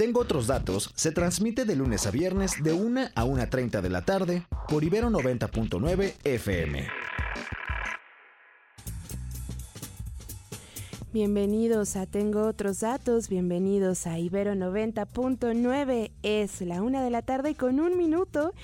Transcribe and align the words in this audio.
Tengo 0.00 0.20
otros 0.20 0.46
datos, 0.46 0.90
se 0.94 1.12
transmite 1.12 1.66
de 1.66 1.76
lunes 1.76 2.06
a 2.06 2.10
viernes 2.10 2.52
de 2.62 2.72
1 2.72 3.10
a 3.14 3.24
1.30 3.26 3.82
de 3.82 3.90
la 3.90 4.02
tarde 4.02 4.46
por 4.66 4.82
Ibero 4.82 5.10
90.9 5.10 6.14
FM. 6.24 6.88
Bienvenidos 11.12 11.96
a 11.96 12.06
Tengo 12.06 12.46
otros 12.46 12.80
datos, 12.80 13.28
bienvenidos 13.28 14.06
a 14.06 14.18
Ibero 14.18 14.54
90.9. 14.54 16.12
Es 16.22 16.62
la 16.62 16.80
una 16.80 17.02
de 17.02 17.10
la 17.10 17.20
tarde 17.20 17.54
con 17.54 17.78
un 17.78 17.98
minuto 17.98 18.54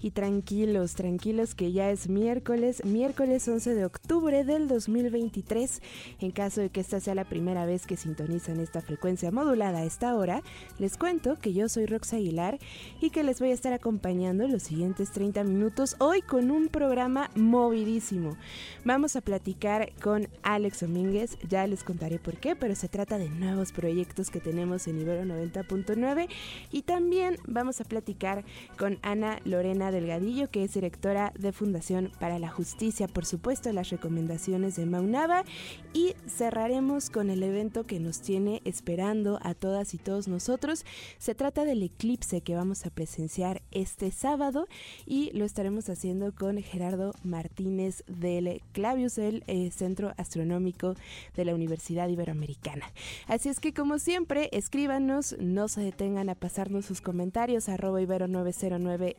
y 0.00 0.10
tranquilos, 0.12 0.94
tranquilos 0.94 1.54
que 1.54 1.72
ya 1.72 1.90
es 1.90 2.08
miércoles, 2.08 2.84
miércoles 2.84 3.46
11 3.48 3.74
de 3.74 3.84
octubre 3.84 4.44
del 4.44 4.68
2023. 4.68 5.82
En 6.20 6.30
caso 6.30 6.60
de 6.60 6.70
que 6.70 6.80
esta 6.80 7.00
sea 7.00 7.14
la 7.14 7.24
primera 7.24 7.66
vez 7.66 7.86
que 7.86 7.96
sintonizan 7.96 8.60
esta 8.60 8.80
frecuencia 8.80 9.30
modulada 9.30 9.78
a 9.78 9.84
esta 9.84 10.14
hora, 10.14 10.42
les 10.78 10.96
cuento 10.96 11.36
que 11.36 11.52
yo 11.52 11.68
soy 11.68 11.86
Rox 11.86 12.12
Aguilar 12.12 12.58
y 13.00 13.10
que 13.10 13.22
les 13.22 13.40
voy 13.40 13.50
a 13.50 13.54
estar 13.54 13.72
acompañando 13.72 14.46
los 14.46 14.62
siguientes 14.62 15.10
30 15.10 15.44
minutos 15.44 15.96
hoy 15.98 16.22
con 16.22 16.50
un 16.50 16.68
programa 16.68 17.30
movidísimo. 17.34 18.36
Vamos 18.84 19.16
a 19.16 19.20
platicar 19.20 19.92
con 20.00 20.28
Alex 20.42 20.80
Domínguez, 20.80 21.38
ya 21.48 21.66
les 21.66 21.82
contaré 21.84 22.18
por 22.18 22.36
qué, 22.36 22.54
pero 22.54 22.74
se 22.74 22.88
trata 22.88 23.18
de 23.18 23.28
nuevos 23.28 23.72
proyectos 23.72 24.30
que 24.30 24.40
tenemos 24.40 24.86
en 24.86 25.00
Ibero 25.00 25.24
90.9 25.24 26.28
y 26.70 26.82
también 26.82 27.36
vamos 27.46 27.80
a 27.80 27.84
platicar 27.84 28.44
con 28.76 28.98
Ana 29.02 29.40
Lorena 29.44 29.87
Delgadillo, 29.90 30.50
que 30.50 30.64
es 30.64 30.74
directora 30.74 31.32
de 31.38 31.52
Fundación 31.52 32.12
para 32.20 32.38
la 32.38 32.48
Justicia, 32.48 33.08
por 33.08 33.26
supuesto, 33.26 33.72
las 33.72 33.90
recomendaciones 33.90 34.76
de 34.76 34.86
Maunaba. 34.86 35.44
Y 35.92 36.14
cerraremos 36.26 37.10
con 37.10 37.30
el 37.30 37.42
evento 37.42 37.84
que 37.84 38.00
nos 38.00 38.20
tiene 38.20 38.62
esperando 38.64 39.38
a 39.42 39.54
todas 39.54 39.94
y 39.94 39.98
todos 39.98 40.28
nosotros. 40.28 40.84
Se 41.18 41.34
trata 41.34 41.64
del 41.64 41.82
eclipse 41.82 42.40
que 42.40 42.54
vamos 42.54 42.86
a 42.86 42.90
presenciar 42.90 43.62
este 43.70 44.10
sábado 44.10 44.68
y 45.06 45.30
lo 45.36 45.44
estaremos 45.44 45.88
haciendo 45.88 46.34
con 46.34 46.60
Gerardo 46.62 47.12
Martínez 47.22 48.04
del 48.06 48.62
Clavius, 48.72 49.16
del 49.16 49.44
eh, 49.46 49.70
Centro 49.70 50.12
Astronómico 50.16 50.94
de 51.36 51.44
la 51.44 51.54
Universidad 51.54 52.08
Iberoamericana. 52.08 52.92
Así 53.26 53.48
es 53.48 53.60
que, 53.60 53.72
como 53.72 53.98
siempre, 53.98 54.48
escríbanos, 54.52 55.36
no 55.38 55.68
se 55.68 55.80
detengan 55.80 56.28
a 56.28 56.34
pasarnos 56.34 56.86
sus 56.86 57.00
comentarios, 57.00 57.68
arroba 57.68 58.00
ibero 58.00 58.28
909 58.28 59.16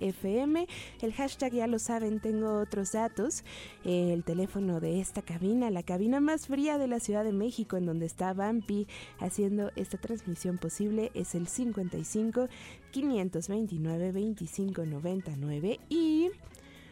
El 1.02 1.13
hashtag 1.13 1.53
ya 1.53 1.67
lo 1.67 1.79
saben, 1.79 2.19
tengo 2.19 2.59
otros 2.59 2.91
datos. 2.91 3.43
El 3.83 4.23
teléfono 4.23 4.79
de 4.79 4.99
esta 4.99 5.21
cabina, 5.21 5.69
la 5.69 5.83
cabina 5.83 6.19
más 6.19 6.47
fría 6.47 6.77
de 6.77 6.88
la 6.88 6.99
Ciudad 6.99 7.23
de 7.23 7.33
México, 7.33 7.77
en 7.77 7.85
donde 7.85 8.05
está 8.05 8.33
Bampi 8.33 8.88
haciendo 9.19 9.71
esta 9.75 9.97
transmisión 9.97 10.57
posible, 10.57 11.11
es 11.13 11.35
el 11.35 11.47
55 11.47 12.47
529 12.91 14.11
2599 14.11 15.79
y 15.89 16.31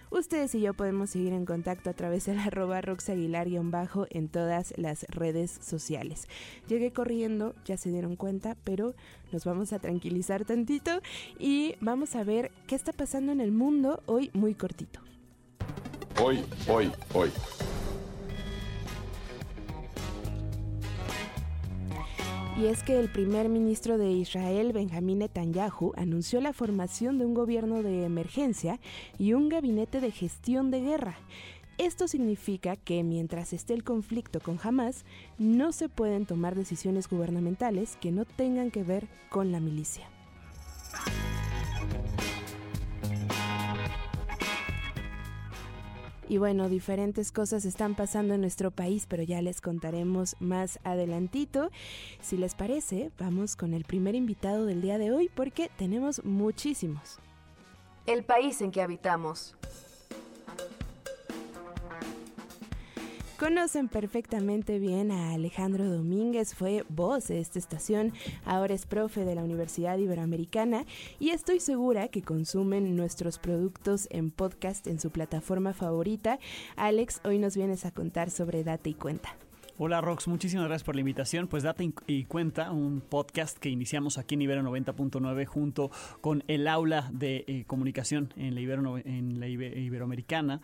Ustedes 0.10 0.56
y 0.56 0.62
yo 0.62 0.74
podemos 0.74 1.10
seguir 1.10 1.34
en 1.34 1.46
contacto 1.46 1.90
a 1.90 1.94
través 1.94 2.26
del 2.26 2.40
arroba 2.48 2.82
roxaguilar-bajo 2.82 4.08
en 4.10 4.30
todas 4.30 4.74
las 4.78 5.04
redes 5.10 5.52
sociales. 5.62 6.28
Llegué 6.68 6.92
corriendo, 6.92 7.56
ya 7.66 7.78
se 7.78 7.90
dieron 7.90 8.16
cuenta, 8.16 8.56
pero 8.64 8.96
nos 9.32 9.46
vamos 9.46 9.74
a 9.74 9.80
tranquilizar 9.80 10.46
tantito 10.46 11.02
y 11.38 11.76
vamos 11.82 12.16
a 12.16 12.24
ver 12.24 12.52
qué 12.68 12.76
está 12.76 12.94
pasando 12.94 13.32
en 13.32 13.42
el 13.42 13.52
mundo 13.52 14.02
hoy 14.06 14.32
muy 14.34 14.56
cortito. 14.56 15.02
Hoy, 16.22 16.44
hoy, 16.68 16.92
hoy. 17.14 17.32
Y 22.60 22.66
es 22.66 22.82
que 22.82 23.00
el 23.00 23.08
primer 23.08 23.50
ministro 23.50 24.00
de 24.00 24.10
Israel, 24.10 24.74
Benjamín 24.74 25.20
Netanyahu, 25.20 25.94
anunció 25.96 26.42
la 26.42 26.54
formación 26.54 27.20
de 27.20 27.26
un 27.26 27.36
gobierno 27.36 27.84
de 27.84 28.04
emergencia 28.04 28.80
y 29.20 29.34
un 29.34 29.48
gabinete 29.48 30.02
de 30.02 30.10
gestión 30.10 30.72
de 30.72 30.82
guerra. 30.82 31.20
Esto 31.78 32.08
significa 32.08 32.76
que 32.76 33.04
mientras 33.04 33.54
esté 33.54 33.76
el 33.76 33.84
conflicto 33.84 34.40
con 34.40 34.58
Hamas, 34.64 35.06
no 35.38 35.72
se 35.72 35.88
pueden 35.88 36.26
tomar 36.26 36.56
decisiones 36.56 37.08
gubernamentales 37.08 37.96
que 38.02 38.12
no 38.12 38.26
tengan 38.26 38.72
que 38.72 38.82
ver 38.82 39.08
con 39.30 39.52
la 39.52 39.60
milicia. 39.60 40.10
Y 46.30 46.38
bueno, 46.38 46.68
diferentes 46.68 47.32
cosas 47.32 47.64
están 47.64 47.96
pasando 47.96 48.34
en 48.34 48.42
nuestro 48.42 48.70
país, 48.70 49.06
pero 49.08 49.24
ya 49.24 49.42
les 49.42 49.62
contaremos 49.62 50.36
más 50.40 50.80
adelantito. 50.84 51.72
Si 52.22 52.36
les 52.36 52.54
parece, 52.54 53.12
vamos 53.18 53.56
con 53.56 53.74
el 53.74 53.86
primer 53.86 54.14
invitado 54.14 54.66
del 54.66 54.82
día 54.82 54.98
de 54.98 55.12
hoy 55.12 55.30
porque 55.34 55.72
tenemos 55.78 56.26
muchísimos. 56.26 57.20
El 58.06 58.24
país 58.24 58.62
en 58.62 58.72
que 58.72 58.82
habitamos. 58.82 59.56
Conocen 63.38 63.88
perfectamente 63.88 64.80
bien 64.80 65.12
a 65.12 65.34
Alejandro 65.34 65.88
Domínguez, 65.88 66.56
fue 66.56 66.84
voz 66.90 67.28
de 67.28 67.40
esta 67.40 67.60
estación, 67.60 68.12
ahora 68.46 68.74
es 68.74 68.88
profe 68.88 69.26
de 69.26 69.36
la 69.36 69.44
Universidad 69.44 70.00
Iberoamericana 70.00 70.86
y 71.20 71.30
estoy 71.30 71.60
segura 71.60 72.08
que 72.08 72.24
consumen 72.24 72.96
nuestros 72.96 73.38
productos 73.38 74.08
en 74.10 74.32
podcast 74.32 74.88
en 74.88 75.00
su 75.00 75.12
plataforma 75.12 75.74
favorita. 75.74 76.40
Alex, 76.78 77.22
hoy 77.26 77.38
nos 77.38 77.56
vienes 77.56 77.86
a 77.86 77.92
contar 77.92 78.32
sobre 78.32 78.64
Data 78.64 78.90
y 78.90 78.96
Cuenta. 78.96 79.36
Hola 79.78 80.02
Rox, 80.02 80.28
muchísimas 80.28 80.66
gracias 80.66 80.84
por 80.84 80.96
la 80.96 81.02
invitación. 81.02 81.48
Pues 81.48 81.62
Data 81.62 81.84
y 82.08 82.24
Cuenta, 82.24 82.72
un 82.72 83.02
podcast 83.02 83.60
que 83.60 83.70
iniciamos 83.70 84.18
aquí 84.18 84.34
en 84.34 84.42
Ibero 84.42 84.64
90.9 84.64 85.46
junto 85.46 85.92
con 86.22 86.44
el 86.48 86.68
aula 86.68 87.08
de 87.14 87.46
eh, 87.46 87.66
comunicación 87.68 88.34
en 88.36 88.56
la, 88.56 88.62
Ibero, 88.62 88.98
en 88.98 89.40
la 89.40 89.48
Iberoamericana. 89.48 90.60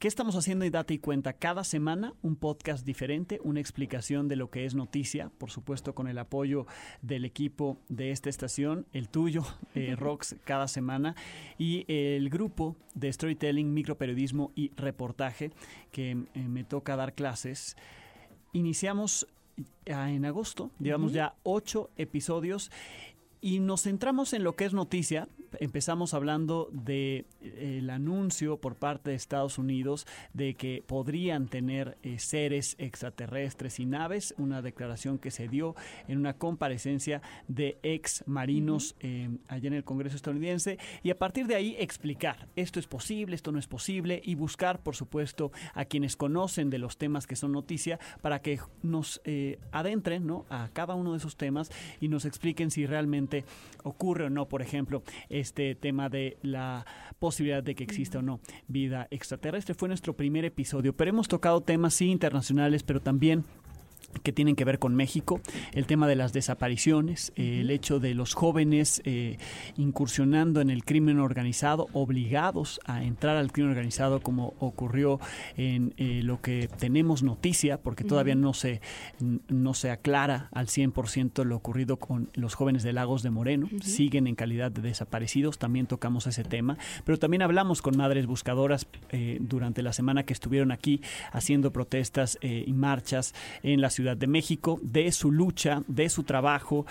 ¿Qué 0.00 0.08
estamos 0.08 0.34
haciendo 0.34 0.64
y 0.64 0.70
date 0.70 0.94
y 0.94 0.98
cuenta? 0.98 1.34
Cada 1.34 1.62
semana 1.62 2.14
un 2.22 2.34
podcast 2.34 2.86
diferente, 2.86 3.38
una 3.44 3.60
explicación 3.60 4.28
de 4.28 4.36
lo 4.36 4.48
que 4.48 4.64
es 4.64 4.74
noticia, 4.74 5.30
por 5.36 5.50
supuesto 5.50 5.94
con 5.94 6.08
el 6.08 6.16
apoyo 6.16 6.66
del 7.02 7.26
equipo 7.26 7.76
de 7.90 8.10
esta 8.10 8.30
estación, 8.30 8.86
el 8.94 9.10
tuyo, 9.10 9.42
eh, 9.74 9.96
Rox, 9.96 10.36
cada 10.44 10.68
semana, 10.68 11.16
y 11.58 11.84
el 11.86 12.30
grupo 12.30 12.76
de 12.94 13.12
storytelling, 13.12 13.74
microperiodismo 13.74 14.52
y 14.54 14.70
reportaje 14.74 15.50
que 15.92 16.12
eh, 16.12 16.48
me 16.48 16.64
toca 16.64 16.96
dar 16.96 17.12
clases. 17.12 17.76
Iniciamos 18.54 19.26
en 19.84 20.24
agosto, 20.24 20.70
llevamos 20.78 21.12
ya 21.12 21.34
ocho 21.42 21.90
episodios 21.98 22.70
y 23.42 23.60
nos 23.60 23.82
centramos 23.82 24.32
en 24.32 24.44
lo 24.44 24.56
que 24.56 24.64
es 24.64 24.72
noticia. 24.72 25.28
Empezamos 25.58 26.14
hablando 26.14 26.68
de 26.72 27.24
eh, 27.40 27.78
el 27.78 27.90
anuncio 27.90 28.58
por 28.58 28.76
parte 28.76 29.10
de 29.10 29.16
Estados 29.16 29.58
Unidos 29.58 30.06
de 30.32 30.54
que 30.54 30.84
podrían 30.86 31.48
tener 31.48 31.98
eh, 32.02 32.18
seres 32.18 32.76
extraterrestres 32.78 33.80
y 33.80 33.86
naves, 33.86 34.34
una 34.38 34.62
declaración 34.62 35.18
que 35.18 35.30
se 35.30 35.48
dio 35.48 35.74
en 36.06 36.18
una 36.18 36.34
comparecencia 36.34 37.20
de 37.48 37.78
ex 37.82 38.22
marinos 38.26 38.94
eh, 39.00 39.28
allá 39.48 39.68
en 39.68 39.74
el 39.74 39.84
Congreso 39.84 40.16
estadounidense 40.16 40.78
y 41.02 41.10
a 41.10 41.18
partir 41.18 41.46
de 41.46 41.56
ahí 41.56 41.76
explicar 41.78 42.48
esto 42.56 42.78
es 42.78 42.86
posible, 42.86 43.34
esto 43.34 43.52
no 43.52 43.58
es 43.58 43.66
posible 43.66 44.20
y 44.24 44.34
buscar, 44.34 44.82
por 44.82 44.94
supuesto, 44.94 45.50
a 45.74 45.84
quienes 45.84 46.16
conocen 46.16 46.70
de 46.70 46.78
los 46.78 46.96
temas 46.96 47.26
que 47.26 47.36
son 47.36 47.52
noticia 47.52 47.98
para 48.22 48.40
que 48.40 48.60
nos 48.82 49.20
adentren 49.72 50.26
¿no? 50.26 50.46
a 50.48 50.68
cada 50.72 50.94
uno 50.94 51.12
de 51.12 51.18
esos 51.18 51.36
temas 51.36 51.70
y 52.00 52.08
nos 52.08 52.24
expliquen 52.24 52.70
si 52.70 52.86
realmente 52.86 53.44
ocurre 53.82 54.24
o 54.24 54.30
no, 54.30 54.48
por 54.48 54.62
ejemplo, 54.62 55.02
este 55.40 55.74
tema 55.74 56.08
de 56.08 56.38
la 56.42 56.86
posibilidad 57.18 57.62
de 57.62 57.74
que 57.74 57.84
exista 57.84 58.18
o 58.18 58.22
no 58.22 58.40
vida 58.68 59.08
extraterrestre. 59.10 59.74
Fue 59.74 59.88
nuestro 59.88 60.16
primer 60.16 60.44
episodio, 60.44 60.94
pero 60.96 61.10
hemos 61.10 61.28
tocado 61.28 61.60
temas 61.60 61.94
sí 61.94 62.10
internacionales, 62.10 62.82
pero 62.82 63.00
también 63.00 63.44
que 64.22 64.32
tienen 64.32 64.56
que 64.56 64.64
ver 64.64 64.78
con 64.78 64.94
México, 64.94 65.40
el 65.72 65.86
tema 65.86 66.06
de 66.06 66.16
las 66.16 66.32
desapariciones, 66.32 67.32
el 67.36 67.70
hecho 67.70 68.00
de 68.00 68.14
los 68.14 68.34
jóvenes 68.34 69.00
eh, 69.04 69.38
incursionando 69.76 70.60
en 70.60 70.70
el 70.70 70.84
crimen 70.84 71.18
organizado, 71.18 71.88
obligados 71.92 72.80
a 72.84 73.02
entrar 73.02 73.36
al 73.36 73.52
crimen 73.52 73.70
organizado 73.70 74.20
como 74.20 74.54
ocurrió 74.58 75.20
en 75.56 75.94
eh, 75.96 76.20
lo 76.22 76.40
que 76.40 76.68
tenemos 76.78 77.22
noticia, 77.22 77.80
porque 77.80 78.04
todavía 78.04 78.34
no 78.34 78.52
se, 78.52 78.80
no 79.48 79.74
se 79.74 79.90
aclara 79.90 80.48
al 80.52 80.66
100% 80.66 81.44
lo 81.44 81.56
ocurrido 81.56 81.96
con 81.96 82.28
los 82.34 82.54
jóvenes 82.54 82.82
de 82.82 82.92
Lagos 82.92 83.22
de 83.22 83.30
Moreno, 83.30 83.68
siguen 83.82 84.26
en 84.26 84.34
calidad 84.34 84.70
de 84.70 84.82
desaparecidos, 84.82 85.58
también 85.58 85.86
tocamos 85.86 86.26
ese 86.26 86.44
tema, 86.44 86.76
pero 87.04 87.18
también 87.18 87.42
hablamos 87.42 87.80
con 87.80 87.96
madres 87.96 88.26
buscadoras 88.26 88.86
eh, 89.10 89.38
durante 89.40 89.82
la 89.82 89.92
semana 89.92 90.24
que 90.24 90.32
estuvieron 90.32 90.72
aquí 90.72 91.00
haciendo 91.32 91.72
protestas 91.72 92.38
y 92.42 92.72
marchas 92.72 93.34
en 93.62 93.80
la 93.80 93.90
ciudad 93.90 93.99
Ciudad 94.00 94.16
de 94.16 94.26
México, 94.26 94.80
de 94.82 95.12
su 95.12 95.30
lucha, 95.30 95.82
de 95.86 96.08
su 96.08 96.22
trabajo. 96.22 96.86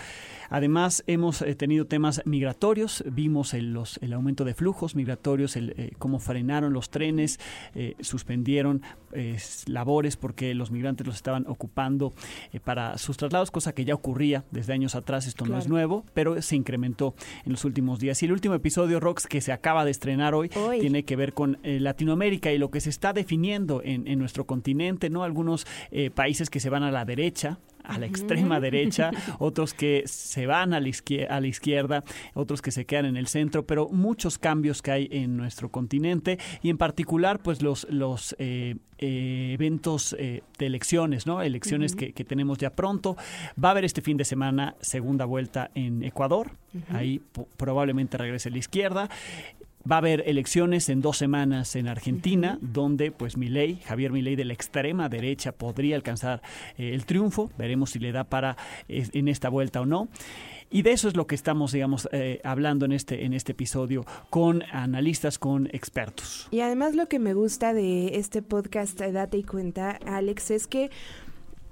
Además, 0.52 1.04
hemos 1.08 1.42
eh, 1.42 1.56
tenido 1.56 1.86
temas 1.86 2.22
migratorios, 2.26 3.04
vimos 3.12 3.56
el, 3.56 3.74
los, 3.74 3.98
el 4.04 4.14
aumento 4.14 4.46
de 4.46 4.54
flujos 4.54 4.96
migratorios, 4.96 5.56
el, 5.56 5.74
eh, 5.78 5.92
cómo 5.98 6.20
frenaron 6.20 6.72
los 6.72 6.92
trenes, 6.92 7.40
eh, 7.74 7.96
suspendieron 8.00 8.84
labores 9.66 10.18
porque 10.18 10.54
los 10.54 10.70
migrantes 10.70 11.08
los 11.08 11.16
estaban 11.16 11.46
ocupando 11.48 12.14
para 12.64 12.96
sus 13.00 13.18
traslados, 13.18 13.50
cosa 13.50 13.74
que 13.74 13.84
ya 13.84 13.96
ocurría 13.96 14.44
desde 14.52 14.74
años 14.74 14.94
atrás, 14.94 15.26
esto 15.26 15.48
no 15.48 15.58
es 15.58 15.68
nuevo, 15.68 16.06
pero 16.14 16.40
se 16.44 16.56
incrementó 16.56 17.16
en 17.44 17.54
los 17.54 17.66
últimos 17.66 18.00
días. 18.00 18.22
Y 18.22 18.28
el 18.28 18.34
último 18.34 18.54
episodio, 18.54 19.00
Rox, 19.00 19.26
que 19.26 19.42
se 19.42 19.52
acaba 19.52 19.84
de 19.84 19.90
estrenar 19.90 20.36
hoy, 20.36 20.50
tiene 20.80 21.06
que 21.06 21.16
ver 21.16 21.34
con 21.34 21.58
Latinoamérica 21.64 22.52
y 22.52 22.60
lo 22.60 22.70
que 22.70 22.82
se 22.82 22.92
está 22.92 23.12
definiendo 23.12 23.82
en, 23.84 24.08
en 24.08 24.20
nuestro 24.20 24.46
continente, 24.46 25.10
¿no? 25.10 25.24
Algunos 25.24 25.66
países 26.14 26.52
que 26.52 26.60
se 26.60 26.70
van 26.70 26.84
a 26.84 26.92
la 26.92 26.99
derecha, 27.06 27.60
a 27.84 27.98
la 27.98 28.06
extrema 28.06 28.60
derecha, 28.60 29.12
otros 29.40 29.74
que 29.74 30.04
se 30.06 30.46
van 30.46 30.74
a 30.74 30.80
la, 30.80 30.88
izquierda, 31.48 32.04
otros 32.34 32.62
que 32.62 32.72
se 32.72 32.86
quedan 32.86 33.06
en 33.06 33.18
el 33.18 33.28
centro, 33.28 33.66
pero 33.66 33.90
muchos 33.90 34.38
cambios 34.38 34.82
que 34.82 34.92
hay 34.92 35.10
en 35.12 35.36
nuestro 35.36 35.70
continente 35.70 36.38
y 36.62 36.70
en 36.70 36.78
particular 36.78 37.40
pues 37.40 37.62
los, 37.62 37.88
los 37.90 38.36
eh, 38.38 38.76
eh, 39.00 39.52
eventos 39.54 40.16
eh, 40.20 40.44
de 40.58 40.66
elecciones, 40.66 41.26
¿no? 41.26 41.42
Elecciones 41.42 41.96
que, 41.96 42.12
tenemos 42.30 42.58
ya 42.58 42.70
pronto. 42.70 43.18
Va 43.62 43.70
a 43.70 43.72
haber 43.72 43.86
este 43.86 44.02
fin 44.02 44.18
de 44.18 44.26
semana 44.26 44.76
segunda 44.82 45.26
vuelta 45.26 45.72
en 45.74 46.04
Ecuador, 46.04 46.52
ahí 46.90 47.22
probablemente 47.58 48.18
regrese 48.18 48.52
la 48.52 48.58
izquierda. 48.60 49.10
Va 49.90 49.96
a 49.96 50.00
haber 50.00 50.24
elecciones 50.28 50.90
en 50.90 51.02
dos 51.02 51.18
semanas 51.18 51.76
en 51.76 51.88
Argentina, 51.88 52.58
donde 52.62 53.12
pues 53.12 53.38
Milei, 53.38 53.78
Javier 53.86 54.12
Milei 54.12 54.36
de 54.36 54.44
la 54.44 54.54
extrema 54.54 55.08
derecha 55.08 55.54
podría 55.54 55.96
alcanzar 55.96 56.42
eh, 56.78 56.94
el 56.94 57.06
triunfo. 57.06 57.50
Veremos 57.58 57.92
si 57.92 58.00
le 58.00 58.12
da 58.12 58.26
para 58.26 58.58
eh, 58.90 59.08
en 59.14 59.30
esta 59.30 59.48
vuelta 59.48 59.80
o 59.80 59.86
no. 59.86 60.10
Y 60.70 60.84
de 60.84 60.92
eso 60.92 61.08
es 61.08 61.16
lo 61.16 61.26
que 61.26 61.34
estamos, 61.34 61.72
digamos, 61.72 62.08
eh, 62.12 62.42
hablando 62.44 62.86
en 62.86 62.92
este, 62.92 63.26
en 63.26 63.34
este 63.34 63.54
episodio 63.54 64.06
con 64.30 64.64
analistas, 64.72 65.40
con 65.40 65.68
expertos. 65.68 66.48
Y 66.52 66.60
además 66.60 66.94
lo 66.94 67.08
que 67.08 67.18
me 67.18 67.34
gusta 67.34 67.74
de 67.74 68.18
este 68.18 68.42
podcast, 68.42 69.00
Date 69.00 69.38
y 69.38 69.44
Cuenta, 69.44 69.98
Alex, 70.06 70.52
es 70.52 70.68
que 70.68 70.92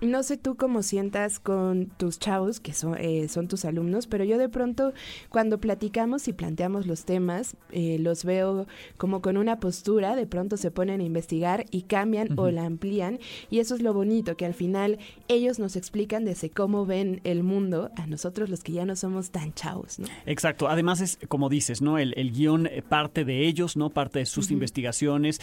no 0.01 0.21
sé 0.21 0.38
tú 0.38 0.55
cómo 0.55 0.83
sientas 0.83 1.39
con 1.39 1.88
tus 1.97 2.19
chavos, 2.19 2.59
que 2.59 2.73
son, 2.73 2.95
eh, 2.99 3.27
son 3.29 3.47
tus 3.47 3.65
alumnos, 3.65 4.05
pero 4.05 4.23
yo 4.23 4.38
de 4.38 4.47
pronto 4.47 4.94
cuando 5.29 5.59
platicamos 5.59 6.27
y 6.27 6.33
planteamos 6.33 6.85
los 6.85 7.03
temas, 7.05 7.55
eh, 7.71 7.97
los 7.99 8.23
veo 8.23 8.67
como 8.97 9.21
con 9.21 9.38
una 9.38 9.59
postura, 9.59 10.15
de 10.15 10.27
pronto 10.27 10.55
se 10.57 10.69
ponen 10.69 11.01
a 11.01 11.03
investigar 11.03 11.65
y 11.71 11.83
cambian 11.83 12.38
o 12.38 12.51
la 12.51 12.65
amplían. 12.65 13.19
Y 13.49 13.59
eso 13.59 13.73
es 13.73 13.81
lo 13.81 13.94
bonito, 13.94 14.38
que 14.38 14.45
al 14.45 14.53
final 14.53 14.99
ellos 15.27 15.57
nos 15.57 15.75
explican 15.75 16.25
desde 16.25 16.51
cómo 16.51 16.85
ven 16.85 17.19
el 17.23 17.41
mundo 17.41 17.89
a 17.95 18.05
nosotros 18.05 18.50
los 18.50 18.63
que 18.63 18.73
ya 18.73 18.85
no 18.85 18.95
somos 18.95 19.31
tan 19.31 19.53
chavos. 19.53 19.97
¿no? 19.97 20.07
Exacto, 20.27 20.67
además 20.67 21.01
es 21.01 21.17
como 21.27 21.50
dices, 21.50 21.81
¿no? 21.81 21.97
El, 21.97 22.13
el 22.17 22.31
guion 22.31 22.67
eh, 22.67 22.83
parte 22.88 23.25
de 23.25 23.47
ellos, 23.47 23.75
¿no? 23.75 23.89
Parte 23.89 24.19
de 24.19 24.25
sus 24.27 24.51
investigaciones. 24.51 25.41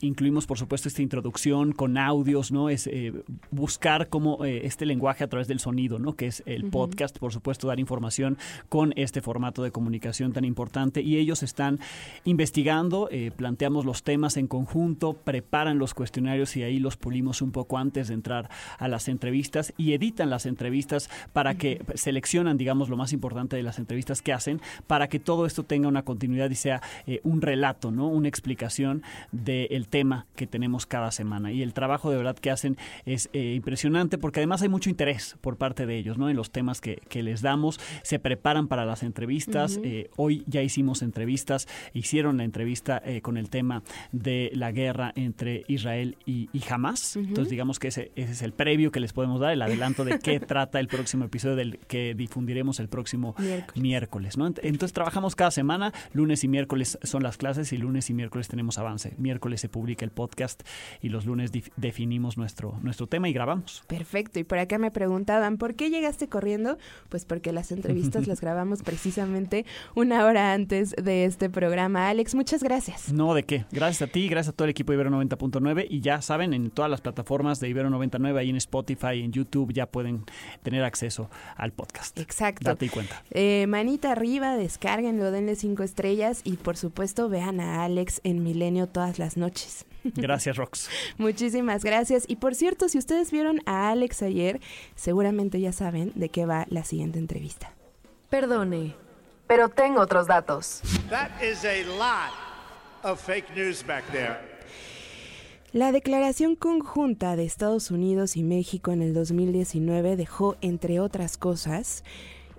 incluimos, 0.00 0.46
por 0.46 0.58
supuesto, 0.58 0.88
esta 0.88 1.02
introducción 1.02 1.72
con 1.72 1.96
audios, 1.98 2.50
¿no? 2.50 2.68
Es 2.68 2.90
buscar 3.50 3.91
como 4.08 4.44
eh, 4.44 4.62
este 4.64 4.86
lenguaje 4.86 5.24
a 5.24 5.28
través 5.28 5.48
del 5.48 5.60
sonido, 5.60 5.98
¿no? 5.98 6.14
Que 6.14 6.26
es 6.26 6.42
el 6.46 6.70
podcast, 6.70 7.18
por 7.18 7.32
supuesto, 7.32 7.66
dar 7.66 7.78
información 7.78 8.38
con 8.68 8.92
este 8.96 9.20
formato 9.20 9.62
de 9.62 9.70
comunicación 9.70 10.32
tan 10.32 10.44
importante. 10.44 11.02
Y 11.02 11.18
ellos 11.18 11.42
están 11.42 11.78
investigando, 12.24 13.08
eh, 13.10 13.30
planteamos 13.34 13.84
los 13.84 14.02
temas 14.02 14.36
en 14.36 14.46
conjunto, 14.46 15.12
preparan 15.12 15.78
los 15.78 15.94
cuestionarios 15.94 16.56
y 16.56 16.62
ahí 16.62 16.78
los 16.78 16.96
pulimos 16.96 17.42
un 17.42 17.52
poco 17.52 17.78
antes 17.78 18.08
de 18.08 18.14
entrar 18.14 18.48
a 18.78 18.88
las 18.88 19.08
entrevistas 19.08 19.74
y 19.76 19.92
editan 19.92 20.30
las 20.30 20.46
entrevistas 20.46 21.10
para 21.32 21.54
que 21.54 21.82
seleccionan, 21.94 22.56
digamos, 22.56 22.88
lo 22.88 22.96
más 22.96 23.12
importante 23.12 23.56
de 23.56 23.62
las 23.62 23.78
entrevistas 23.78 24.22
que 24.22 24.32
hacen, 24.32 24.60
para 24.86 25.08
que 25.08 25.18
todo 25.18 25.44
esto 25.44 25.64
tenga 25.64 25.88
una 25.88 26.02
continuidad 26.02 26.50
y 26.50 26.54
sea 26.54 26.80
eh, 27.06 27.20
un 27.24 27.42
relato, 27.42 27.90
¿no? 27.90 28.08
Una 28.08 28.28
explicación 28.28 29.02
del 29.32 29.88
tema 29.88 30.26
que 30.34 30.46
tenemos 30.46 30.86
cada 30.86 31.10
semana. 31.10 31.52
Y 31.52 31.62
el 31.62 31.74
trabajo 31.74 32.10
de 32.10 32.16
verdad 32.16 32.36
que 32.36 32.50
hacen 32.50 32.76
es 33.04 33.28
impresionante 33.32 33.81
porque 34.20 34.40
además 34.40 34.62
hay 34.62 34.68
mucho 34.68 34.90
interés 34.90 35.36
por 35.40 35.56
parte 35.56 35.86
de 35.86 35.96
ellos 35.96 36.18
¿no? 36.18 36.28
en 36.30 36.36
los 36.36 36.50
temas 36.50 36.80
que, 36.80 37.00
les 37.22 37.42
damos. 37.42 37.78
Se 38.02 38.18
preparan 38.18 38.68
para 38.68 38.84
las 38.84 39.02
entrevistas. 39.02 39.78
Eh, 39.82 40.10
hoy 40.16 40.44
ya 40.46 40.62
hicimos 40.62 41.02
entrevistas, 41.02 41.68
hicieron 41.92 42.36
la 42.36 42.44
entrevista 42.44 43.00
eh, 43.04 43.20
con 43.20 43.36
el 43.36 43.48
tema 43.50 43.82
de 44.12 44.50
la 44.54 44.72
guerra 44.72 45.12
entre 45.14 45.64
Israel 45.68 46.16
y, 46.26 46.48
Hamas. 46.68 47.16
Entonces 47.16 47.50
digamos 47.50 47.78
que 47.78 47.88
ese, 47.88 48.12
es 48.16 48.40
el 48.42 48.52
previo 48.52 48.92
que 48.92 49.00
les 49.00 49.12
podemos 49.12 49.40
dar, 49.40 49.52
el 49.52 49.62
adelanto 49.62 50.04
de 50.04 50.18
qué 50.20 50.40
trata 50.52 50.80
el 50.80 50.88
próximo 50.88 51.24
episodio 51.24 51.56
del 51.56 51.78
que 51.78 52.14
difundiremos 52.14 52.80
el 52.80 52.88
próximo 52.88 53.34
miércoles. 53.74 54.36
¿no? 54.38 54.46
Entonces 54.46 54.92
trabajamos 54.92 55.34
cada 55.34 55.50
semana, 55.50 55.92
lunes 56.12 56.44
y 56.44 56.48
miércoles 56.48 56.98
son 57.02 57.22
las 57.22 57.36
clases 57.36 57.72
y 57.72 57.78
lunes 57.78 58.10
y 58.10 58.14
miércoles 58.14 58.48
tenemos 58.48 58.78
avance. 58.78 59.14
Miércoles 59.18 59.60
se 59.60 59.68
publica 59.68 60.04
el 60.04 60.10
podcast 60.10 60.62
y 61.00 61.08
los 61.08 61.26
lunes 61.26 61.50
definimos 61.76 62.36
nuestro, 62.36 62.78
nuestro 62.82 63.06
tema 63.06 63.28
y 63.28 63.32
grabamos. 63.32 63.71
Perfecto. 63.86 64.38
Y 64.38 64.44
por 64.44 64.58
acá 64.58 64.78
me 64.78 64.90
preguntaban, 64.90 65.58
¿por 65.58 65.74
qué 65.74 65.90
llegaste 65.90 66.28
corriendo? 66.28 66.78
Pues 67.08 67.24
porque 67.24 67.52
las 67.52 67.72
entrevistas 67.72 68.26
las 68.28 68.40
grabamos 68.40 68.82
precisamente 68.82 69.64
una 69.94 70.24
hora 70.24 70.52
antes 70.52 70.90
de 70.90 71.24
este 71.24 71.50
programa. 71.50 72.08
Alex, 72.08 72.34
muchas 72.34 72.62
gracias. 72.62 73.12
No, 73.12 73.34
¿de 73.34 73.44
qué? 73.44 73.64
Gracias 73.72 74.08
a 74.08 74.12
ti, 74.12 74.28
gracias 74.28 74.52
a 74.52 74.56
todo 74.56 74.64
el 74.66 74.70
equipo 74.70 74.92
de 74.92 74.96
Ibero 74.96 75.10
90.9 75.10 75.86
y 75.88 76.00
ya 76.00 76.20
saben, 76.22 76.54
en 76.54 76.70
todas 76.70 76.90
las 76.90 77.00
plataformas 77.00 77.60
de 77.60 77.68
Ibero 77.68 77.90
99, 77.90 78.40
ahí 78.40 78.50
en 78.50 78.56
Spotify, 78.56 79.22
en 79.22 79.32
YouTube, 79.32 79.72
ya 79.72 79.86
pueden 79.86 80.24
tener 80.62 80.84
acceso 80.84 81.30
al 81.56 81.72
podcast. 81.72 82.18
Exacto. 82.18 82.64
Date 82.64 82.88
cuenta. 82.88 83.22
Eh, 83.30 83.66
manita 83.68 84.12
arriba, 84.12 84.56
descárguenlo, 84.56 85.30
denle 85.30 85.56
cinco 85.56 85.82
estrellas 85.82 86.40
y 86.44 86.56
por 86.56 86.76
supuesto 86.76 87.28
vean 87.28 87.60
a 87.60 87.84
Alex 87.84 88.20
en 88.24 88.42
Milenio 88.42 88.86
todas 88.86 89.18
las 89.18 89.36
noches. 89.36 89.86
Gracias, 90.04 90.56
Rox. 90.56 90.88
Muchísimas 91.18 91.84
gracias. 91.84 92.24
Y 92.28 92.36
por 92.36 92.54
cierto, 92.54 92.88
si 92.88 92.98
ustedes 92.98 93.30
vieron 93.30 93.60
a 93.66 93.90
Alex 93.90 94.22
ayer, 94.22 94.60
seguramente 94.94 95.60
ya 95.60 95.72
saben 95.72 96.12
de 96.14 96.28
qué 96.28 96.46
va 96.46 96.66
la 96.70 96.84
siguiente 96.84 97.18
entrevista. 97.18 97.72
Perdone, 98.30 98.94
pero 99.46 99.68
tengo 99.68 100.00
otros 100.00 100.26
datos. 100.26 100.82
La 105.72 105.90
declaración 105.90 106.54
conjunta 106.54 107.34
de 107.34 107.44
Estados 107.44 107.90
Unidos 107.90 108.36
y 108.36 108.42
México 108.42 108.92
en 108.92 109.00
el 109.00 109.14
2019 109.14 110.16
dejó, 110.16 110.56
entre 110.60 111.00
otras 111.00 111.38
cosas, 111.38 112.04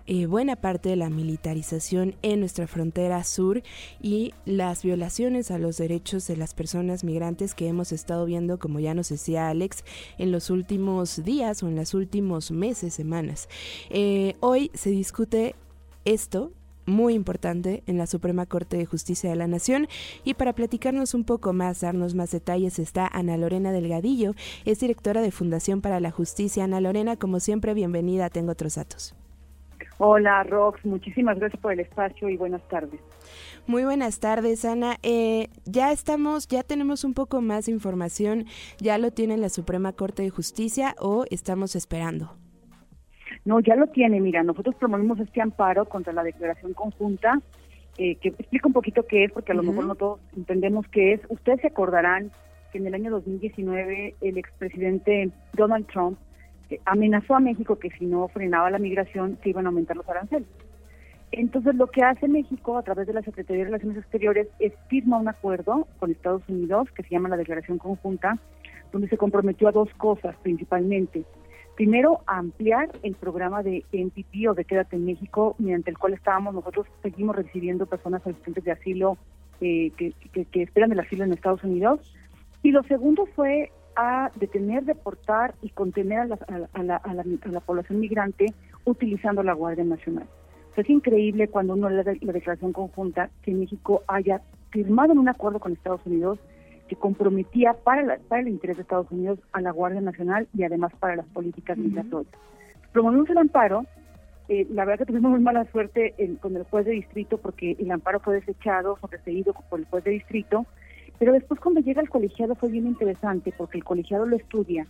eh, 0.05 0.25
buena 0.25 0.55
parte 0.55 0.89
de 0.89 0.95
la 0.95 1.09
militarización 1.09 2.15
en 2.21 2.39
nuestra 2.39 2.67
frontera 2.67 3.23
sur 3.23 3.63
y 4.01 4.33
las 4.45 4.83
violaciones 4.83 5.51
a 5.51 5.57
los 5.57 5.77
derechos 5.77 6.27
de 6.27 6.37
las 6.37 6.53
personas 6.53 7.03
migrantes 7.03 7.55
que 7.55 7.67
hemos 7.67 7.91
estado 7.91 8.25
viendo, 8.25 8.59
como 8.59 8.79
ya 8.79 8.93
nos 8.93 9.09
decía 9.09 9.49
Alex, 9.49 9.83
en 10.17 10.31
los 10.31 10.49
últimos 10.49 11.23
días 11.23 11.63
o 11.63 11.67
en 11.67 11.75
los 11.75 11.93
últimos 11.93 12.51
meses, 12.51 12.93
semanas. 12.93 13.47
Eh, 13.89 14.35
hoy 14.39 14.71
se 14.73 14.89
discute 14.89 15.55
esto 16.05 16.51
muy 16.85 17.13
importante 17.13 17.83
en 17.87 17.97
la 17.97 18.07
Suprema 18.07 18.45
Corte 18.45 18.77
de 18.77 18.85
Justicia 18.85 19.29
de 19.29 19.35
la 19.35 19.47
Nación. 19.47 19.87
Y 20.23 20.33
para 20.33 20.53
platicarnos 20.53 21.13
un 21.13 21.23
poco 21.23 21.53
más, 21.53 21.81
darnos 21.81 22.13
más 22.13 22.31
detalles, 22.31 22.79
está 22.79 23.07
Ana 23.07 23.37
Lorena 23.37 23.71
Delgadillo, 23.71 24.33
es 24.65 24.79
directora 24.79 25.21
de 25.21 25.31
Fundación 25.31 25.81
para 25.81 25.99
la 25.99 26.11
Justicia. 26.11 26.65
Ana 26.65 26.81
Lorena, 26.81 27.15
como 27.15 27.39
siempre, 27.39 27.73
bienvenida, 27.73 28.29
tengo 28.29 28.51
otros 28.51 28.75
datos. 28.75 29.15
Hola, 29.99 30.43
Rox, 30.43 30.83
muchísimas 30.85 31.37
gracias 31.39 31.61
por 31.61 31.73
el 31.73 31.79
espacio 31.79 32.27
y 32.29 32.37
buenas 32.37 32.67
tardes. 32.67 32.99
Muy 33.67 33.83
buenas 33.85 34.19
tardes, 34.19 34.65
Ana. 34.65 34.97
Eh, 35.03 35.47
ya 35.65 35.91
estamos, 35.91 36.47
ya 36.47 36.63
tenemos 36.63 37.03
un 37.03 37.13
poco 37.13 37.41
más 37.41 37.67
de 37.67 37.71
información. 37.71 38.45
¿Ya 38.79 38.97
lo 38.97 39.11
tiene 39.11 39.37
la 39.37 39.49
Suprema 39.49 39.93
Corte 39.93 40.23
de 40.23 40.29
Justicia 40.29 40.95
o 40.99 41.25
estamos 41.29 41.75
esperando? 41.75 42.35
No, 43.45 43.59
ya 43.59 43.75
lo 43.75 43.87
tiene. 43.87 44.19
Mira, 44.19 44.43
nosotros 44.43 44.75
promovimos 44.75 45.19
este 45.19 45.41
amparo 45.41 45.85
contra 45.85 46.11
la 46.11 46.23
declaración 46.23 46.73
conjunta, 46.73 47.39
eh, 47.97 48.15
que 48.15 48.29
explica 48.29 48.67
un 48.67 48.73
poquito 48.73 49.05
qué 49.07 49.25
es, 49.25 49.31
porque 49.31 49.51
a 49.51 49.55
lo 49.55 49.63
mejor 49.63 49.85
no 49.85 49.95
todos 49.95 50.19
entendemos 50.35 50.87
qué 50.87 51.13
es. 51.13 51.21
Ustedes 51.29 51.61
se 51.61 51.67
acordarán 51.67 52.31
que 52.71 52.79
en 52.79 52.87
el 52.87 52.95
año 52.95 53.11
2019 53.11 54.15
el 54.21 54.37
expresidente 54.37 55.29
Donald 55.53 55.87
Trump 55.87 56.17
amenazó 56.85 57.35
a 57.35 57.39
México 57.39 57.77
que 57.77 57.89
si 57.91 58.05
no 58.05 58.27
frenaba 58.27 58.69
la 58.69 58.79
migración 58.79 59.37
se 59.41 59.49
iban 59.49 59.65
a 59.65 59.69
aumentar 59.69 59.97
los 59.97 60.07
aranceles. 60.07 60.47
Entonces 61.31 61.73
lo 61.75 61.87
que 61.87 62.03
hace 62.03 62.27
México 62.27 62.77
a 62.77 62.83
través 62.83 63.07
de 63.07 63.13
la 63.13 63.23
Secretaría 63.23 63.63
de 63.63 63.71
Relaciones 63.71 63.97
Exteriores 63.97 64.47
es 64.59 64.73
firma 64.87 65.17
un 65.17 65.27
acuerdo 65.27 65.87
con 65.99 66.11
Estados 66.11 66.43
Unidos 66.47 66.89
que 66.95 67.01
se 67.03 67.09
llama 67.09 67.29
la 67.29 67.37
Declaración 67.37 67.79
Conjunta, 67.79 68.37
donde 68.91 69.07
se 69.07 69.17
comprometió 69.17 69.67
a 69.67 69.71
dos 69.71 69.89
cosas 69.95 70.35
principalmente. 70.43 71.23
Primero, 71.75 72.21
ampliar 72.27 72.89
el 73.01 73.15
programa 73.15 73.63
de 73.63 73.83
NPP 73.91 74.47
o 74.47 74.53
de 74.53 74.63
Quédate 74.63 74.95
en 74.95 75.05
México, 75.05 75.55
mediante 75.57 75.89
el 75.89 75.97
cual 75.97 76.13
estábamos 76.13 76.53
nosotros, 76.53 76.85
seguimos 77.01 77.35
recibiendo 77.35 77.87
personas 77.87 78.21
solicitantes 78.21 78.63
de 78.63 78.71
asilo 78.71 79.17
eh, 79.59 79.91
que, 79.97 80.13
que 80.51 80.61
esperan 80.61 80.91
el 80.91 80.99
asilo 80.99 81.23
en 81.23 81.33
Estados 81.33 81.63
Unidos. 81.63 81.99
Y 82.61 82.69
lo 82.69 82.83
segundo 82.83 83.25
fue 83.35 83.71
a 83.95 84.31
detener, 84.35 84.83
deportar 84.83 85.55
y 85.61 85.69
contener 85.69 86.19
a 86.19 86.25
la, 86.25 86.37
a 86.73 86.83
la, 86.83 86.95
a 86.97 87.13
la, 87.13 87.59
población 87.59 87.99
migrante 87.99 88.53
utilizando 88.85 89.43
la 89.43 89.53
Guardia 89.53 89.83
Nacional. 89.83 90.27
es 90.75 90.89
increíble 90.89 91.47
cuando 91.47 91.73
uno 91.73 91.89
lee 91.89 92.19
la 92.21 92.33
declaración 92.33 92.73
conjunta 92.73 93.29
que 93.43 93.53
México 93.53 94.03
haya 94.07 94.41
firmado 94.71 95.13
en 95.13 95.19
un 95.19 95.29
acuerdo 95.29 95.59
con 95.59 95.73
Estados 95.73 96.05
Unidos 96.05 96.39
que 96.87 96.95
comprometía 96.95 97.73
para, 97.73 98.17
para 98.27 98.41
el 98.41 98.49
interés 98.49 98.77
de 98.77 98.81
Estados 98.81 99.09
Unidos 99.11 99.39
a 99.53 99.61
la 99.61 99.71
Guardia 99.71 100.01
Nacional 100.01 100.47
y 100.53 100.63
además 100.63 100.91
para 100.99 101.15
las 101.15 101.25
políticas 101.27 101.77
migratorias. 101.77 102.33
Promovimos 102.91 103.29
el 103.29 103.37
amparo, 103.37 103.85
eh, 104.49 104.67
la 104.69 104.83
verdad 104.83 105.05
que 105.05 105.13
tuvimos 105.13 105.31
muy 105.31 105.39
mala 105.39 105.65
suerte 105.71 106.13
con 106.41 106.55
el 106.55 106.63
juez 106.63 106.85
de 106.85 106.91
distrito 106.91 107.37
porque 107.37 107.77
el 107.79 107.89
amparo 107.91 108.19
fue 108.19 108.35
desechado, 108.35 108.97
fue 108.97 109.09
por 109.69 109.79
el 109.79 109.85
juez 109.85 110.03
de 110.03 110.11
distrito, 110.11 110.65
pero 111.23 111.35
después 111.35 111.61
cuando 111.61 111.79
llega 111.79 112.01
al 112.01 112.09
colegiado 112.09 112.53
fue 112.55 112.67
bien 112.67 112.85
interesante 112.85 113.53
porque 113.57 113.77
el 113.77 113.85
colegiado 113.85 114.25
lo 114.25 114.35
estudia 114.35 114.85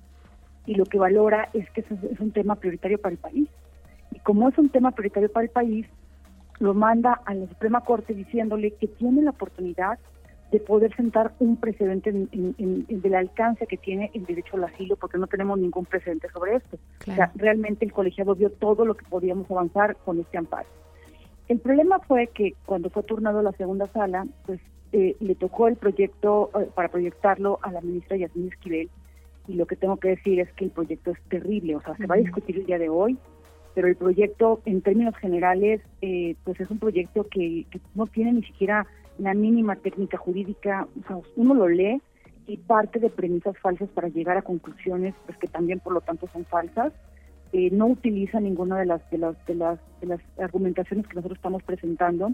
y 0.66 0.74
lo 0.74 0.84
que 0.86 0.98
valora 0.98 1.48
es 1.54 1.70
que 1.70 1.82
es 1.82 2.20
un 2.20 2.32
tema 2.32 2.56
prioritario 2.56 3.00
para 3.00 3.14
el 3.14 3.20
país. 3.20 3.48
Y 4.12 4.18
como 4.22 4.50
es 4.50 4.58
un 4.58 4.70
tema 4.70 4.90
prioritario 4.94 5.32
para 5.32 5.44
el 5.44 5.52
país, 5.52 5.86
lo 6.58 6.74
manda 6.74 7.22
a 7.26 7.36
la 7.36 7.48
Suprema 7.48 7.82
Corte 7.82 8.16
diciéndole 8.16 8.72
que 8.72 8.88
tiene 8.88 9.22
la 9.22 9.30
oportunidad 9.30 10.00
de 10.52 10.60
poder 10.60 10.96
sentar 10.96 11.36
un 11.38 11.58
precedente 11.58 12.10
en, 12.10 12.86
del 12.88 13.14
alcance 13.14 13.68
que 13.68 13.78
tiene 13.78 14.10
el 14.16 14.26
derecho 14.26 14.58
al 14.58 14.64
asilo, 14.64 14.96
porque 14.96 15.20
no 15.20 15.28
tenemos 15.28 15.60
ningún 15.60 15.86
precedente 15.86 16.30
sobre 16.34 16.56
esto. 16.56 16.80
O 17.08 17.14
sea, 17.14 17.32
realmente 17.36 17.86
el 17.86 17.94
colegiado 17.94 18.34
vio 18.34 18.50
todo 18.50 18.86
lo 18.86 18.96
que 18.96 19.06
podíamos 19.06 19.52
avanzar 19.52 19.98
con 19.98 20.20
este 20.20 20.40
amparo. 20.40 20.68
El 21.48 21.60
problema 21.60 22.00
fue 22.00 22.26
que 22.34 22.56
cuando 22.66 22.90
fue 22.90 23.04
turnado 23.04 23.38
a 23.38 23.44
la 23.44 23.52
segunda 23.52 23.86
sala, 23.86 24.26
pues 24.48 24.60
eh, 24.94 25.16
le 25.20 25.36
tocó 25.36 25.68
el 25.68 25.76
proyecto 25.76 26.52
eh, 26.54 26.70
para 26.74 26.88
proyectarlo 26.88 27.60
a 27.64 27.72
la 27.72 27.82
ministra 27.82 28.16
Yasmín 28.16 28.48
Esquivel, 28.48 28.90
y 29.48 29.56
lo 29.56 29.66
que 29.66 29.76
tengo 29.76 29.98
que 29.98 30.10
decir 30.10 30.40
es 30.40 30.52
que 30.54 30.66
el 30.66 30.72
proyecto 30.72 31.12
es 31.12 31.22
terrible, 31.30 31.76
o 31.76 31.82
sea, 31.82 31.98
se 31.98 32.06
va 32.06 32.16
a 32.16 32.20
discutir 32.20 32.58
el 32.58 32.66
día 32.66 32.78
de 32.78 32.90
hoy, 32.90 33.18
pero 33.74 33.88
el 33.88 33.96
proyecto 33.96 34.62
en 34.66 34.82
términos 34.82 35.16
generales, 35.18 35.82
eh, 36.02 36.36
pues 36.44 36.60
es 36.60 36.70
un 36.70 36.80
proyecto 36.80 37.28
que, 37.28 37.66
no 37.96 38.06
tiene 38.08 38.34
ni 38.34 38.44
siquiera 38.44 38.86
la 39.18 39.34
mínima 39.34 39.76
técnica 39.76 40.18
jurídica, 40.18 40.88
o 41.02 41.08
sea, 41.08 41.18
uno 41.36 41.54
lo 41.54 41.68
lee 41.68 42.02
y 42.46 42.58
parte 42.58 43.00
de 43.00 43.10
premisas 43.10 43.58
falsas 43.58 43.90
para 43.90 44.10
llegar 44.10 44.38
a 44.38 44.42
conclusiones 44.42 45.16
pues 45.26 45.38
que 45.38 45.48
también 45.48 45.80
por 45.80 45.94
lo 45.94 46.02
tanto 46.02 46.28
son 46.28 46.46
falsas. 46.46 46.94
Eh, 47.56 47.70
no 47.72 47.86
utiliza 47.86 48.40
ninguna 48.40 48.80
de 48.80 48.88
las 48.88 49.08
de 49.12 49.20
las 49.20 49.46
de 49.46 49.54
las, 49.54 49.80
de 50.02 50.08
las 50.08 50.20
argumentaciones 50.40 51.08
que 51.08 51.14
nosotros 51.14 51.38
estamos 51.38 51.62
presentando. 51.62 52.32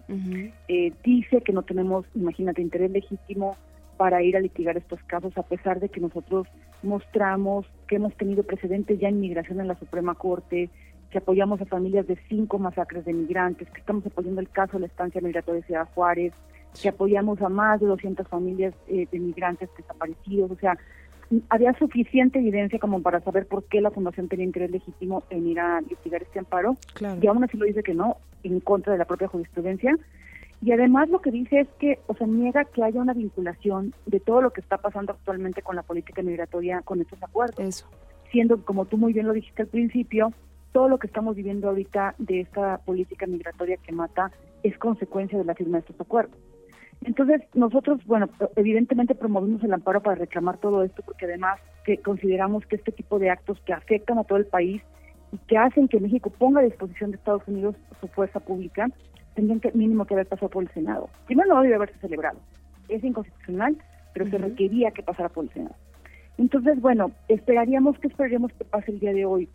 Eh, 0.70 0.94
dice 1.04 1.42
que 1.42 1.52
no 1.52 1.64
tenemos, 1.64 2.06
imagínate, 2.16 2.62
interés 2.62 2.90
legítimo 2.90 3.58
para 3.98 4.24
ir 4.24 4.38
a 4.38 4.40
litigar 4.40 4.78
estos 4.78 5.04
casos, 5.04 5.38
a 5.38 5.44
pesar 5.44 5.82
de 5.82 5.90
que 5.90 6.00
nosotros 6.00 6.48
mostramos 6.84 7.66
que 7.90 7.98
hemos 7.98 8.16
tenido 8.16 8.44
precedentes 8.44 8.98
ya 8.98 9.10
en 9.10 9.20
migración 9.20 9.60
en 9.60 9.68
la 9.68 9.76
Suprema 9.76 10.16
Corte, 10.16 10.70
que 11.12 11.18
apoyamos 11.18 11.60
a 11.60 11.66
familias 11.66 12.08
de 12.08 12.18
cinco 12.30 12.58
masacres 12.58 13.04
de 13.04 13.12
migrantes, 13.12 13.70
que 13.72 13.80
estamos 13.82 14.06
apoyando 14.06 14.40
el 14.40 14.48
caso 14.48 14.78
de 14.78 14.82
la 14.82 14.88
estancia 14.88 15.20
migratoria 15.20 15.60
de 15.60 15.68
Ciudad 15.68 15.90
Juárez, 15.94 16.34
que 16.82 16.88
apoyamos 16.88 17.42
a 17.42 17.50
más 17.50 17.82
de 17.82 17.88
200 17.88 18.26
familias 18.28 18.74
eh, 18.88 19.06
de 19.12 19.20
migrantes 19.20 19.70
desaparecidos. 19.76 20.52
O 20.52 20.56
sea, 20.56 20.78
había 21.50 21.74
suficiente 21.74 22.39
evidencia 22.39 22.79
como 22.79 23.01
para 23.01 23.21
saber 23.21 23.45
por 23.45 23.63
qué 23.65 23.81
la 23.81 23.91
Fundación 23.91 24.27
tenía 24.27 24.45
interés 24.45 24.71
legítimo 24.71 25.24
en 25.29 25.48
ir 25.48 25.59
a 25.59 25.79
investigar 25.81 26.24
este 26.24 26.39
amparo. 26.39 26.77
Y 27.21 27.27
aún 27.27 27.43
así 27.43 27.57
lo 27.57 27.65
dice 27.65 27.83
que 27.83 27.93
no, 27.93 28.17
en 28.43 28.59
contra 28.59 28.93
de 28.93 29.00
la 29.00 29.05
propia 29.05 29.27
jurisprudencia. 29.27 29.98
Y 30.62 30.71
además 30.71 31.09
lo 31.09 31.21
que 31.21 31.31
dice 31.31 31.62
es 31.62 31.67
que, 31.79 32.00
o 32.07 32.15
sea, 32.15 32.27
niega 32.27 32.65
que 32.65 32.83
haya 32.83 33.00
una 33.00 33.13
vinculación 33.13 33.93
de 34.05 34.19
todo 34.19 34.41
lo 34.41 34.51
que 34.51 34.62
está 34.62 34.77
pasando 34.77 35.13
actualmente 35.13 35.62
con 35.62 35.75
la 35.75 35.83
política 35.83 36.21
migratoria 36.21 36.81
con 36.81 37.00
estos 37.00 37.21
acuerdos. 37.24 37.59
Eso. 37.59 37.86
Siendo, 38.31 38.63
como 38.65 38.86
tú 38.86 38.98
muy 38.98 39.13
bien 39.13 39.27
lo 39.27 39.33
dijiste 39.33 39.62
al 39.62 39.69
principio, 39.69 40.33
todo 40.71 40.89
lo 40.89 41.00
que 41.00 41.07
estamos 41.07 41.36
viviendo 41.36 41.69
ahorita 41.69 42.15
de 42.17 42.41
esta 42.41 42.79
política 42.79 43.25
migratoria 43.25 43.77
que 43.77 43.91
mata 43.91 44.31
es 44.63 44.77
consecuencia 44.77 45.38
de 45.38 45.45
la 45.45 45.55
firma 45.55 45.77
de 45.77 45.81
estos 45.81 46.01
acuerdos. 46.01 46.38
Entonces, 47.01 47.41
nosotros, 47.53 48.06
bueno, 48.06 48.29
evidentemente 48.56 49.15
promovimos 49.15 49.63
el 49.63 49.74
amparo 49.74 50.01
para 50.01 50.15
reclamar 50.15 50.58
todo 50.58 50.84
esto 50.84 51.01
porque 51.03 51.25
además 51.25 51.60
que 51.86 51.98
consideramos 51.98 52.65
que 52.65 52.75
este 52.75 52.91
tipo 52.91 53.20
de 53.20 53.29
actos 53.29 53.60
que 53.65 53.74
afectan 53.74 54.20
a 54.20 54.25
todo 54.25 54.38
el 54.38 54.46
país 54.46 54.82
y 55.32 55.38
que 55.48 55.58
hacen 55.58 55.88
que 55.88 56.00
México 56.00 56.29
ponga 56.29 56.60
a 56.60 56.63
disposición 56.63 57.12
de 57.12 57.18
Estados 57.18 57.48
Unidos 57.48 57.75
su 58.01 58.08
fuerza 58.10 58.39
pública, 58.39 58.89
tendrían 59.36 59.60
que 59.62 59.72
mínimo 59.72 60.06
que 60.06 60.13
haber 60.13 60.27
pasado 60.27 60.50
por 60.50 60.63
el 60.63 60.70
Senado. 60.72 61.10
Primero 61.25 61.56
no 61.56 61.62
debe 61.62 61.75
haberse 61.75 61.98
celebrado. 62.00 62.39
Es 62.89 63.03
inconstitucional, 63.03 63.77
pero 64.13 64.29
se 64.29 64.38
requería 64.38 64.91
que 64.91 65.03
pasara 65.03 65.29
por 65.29 65.46
el 65.46 65.51
Senado. 65.51 65.75
Entonces, 66.38 66.82
bueno, 66.82 67.12
esperaríamos 67.27 67.98
que 68.00 68.08
esperaríamos 68.08 68.51
que 68.53 68.65
pase 68.65 68.91
el 68.91 69.00
día 69.00 69.13
de 69.13 69.25
hoy 69.25 69.50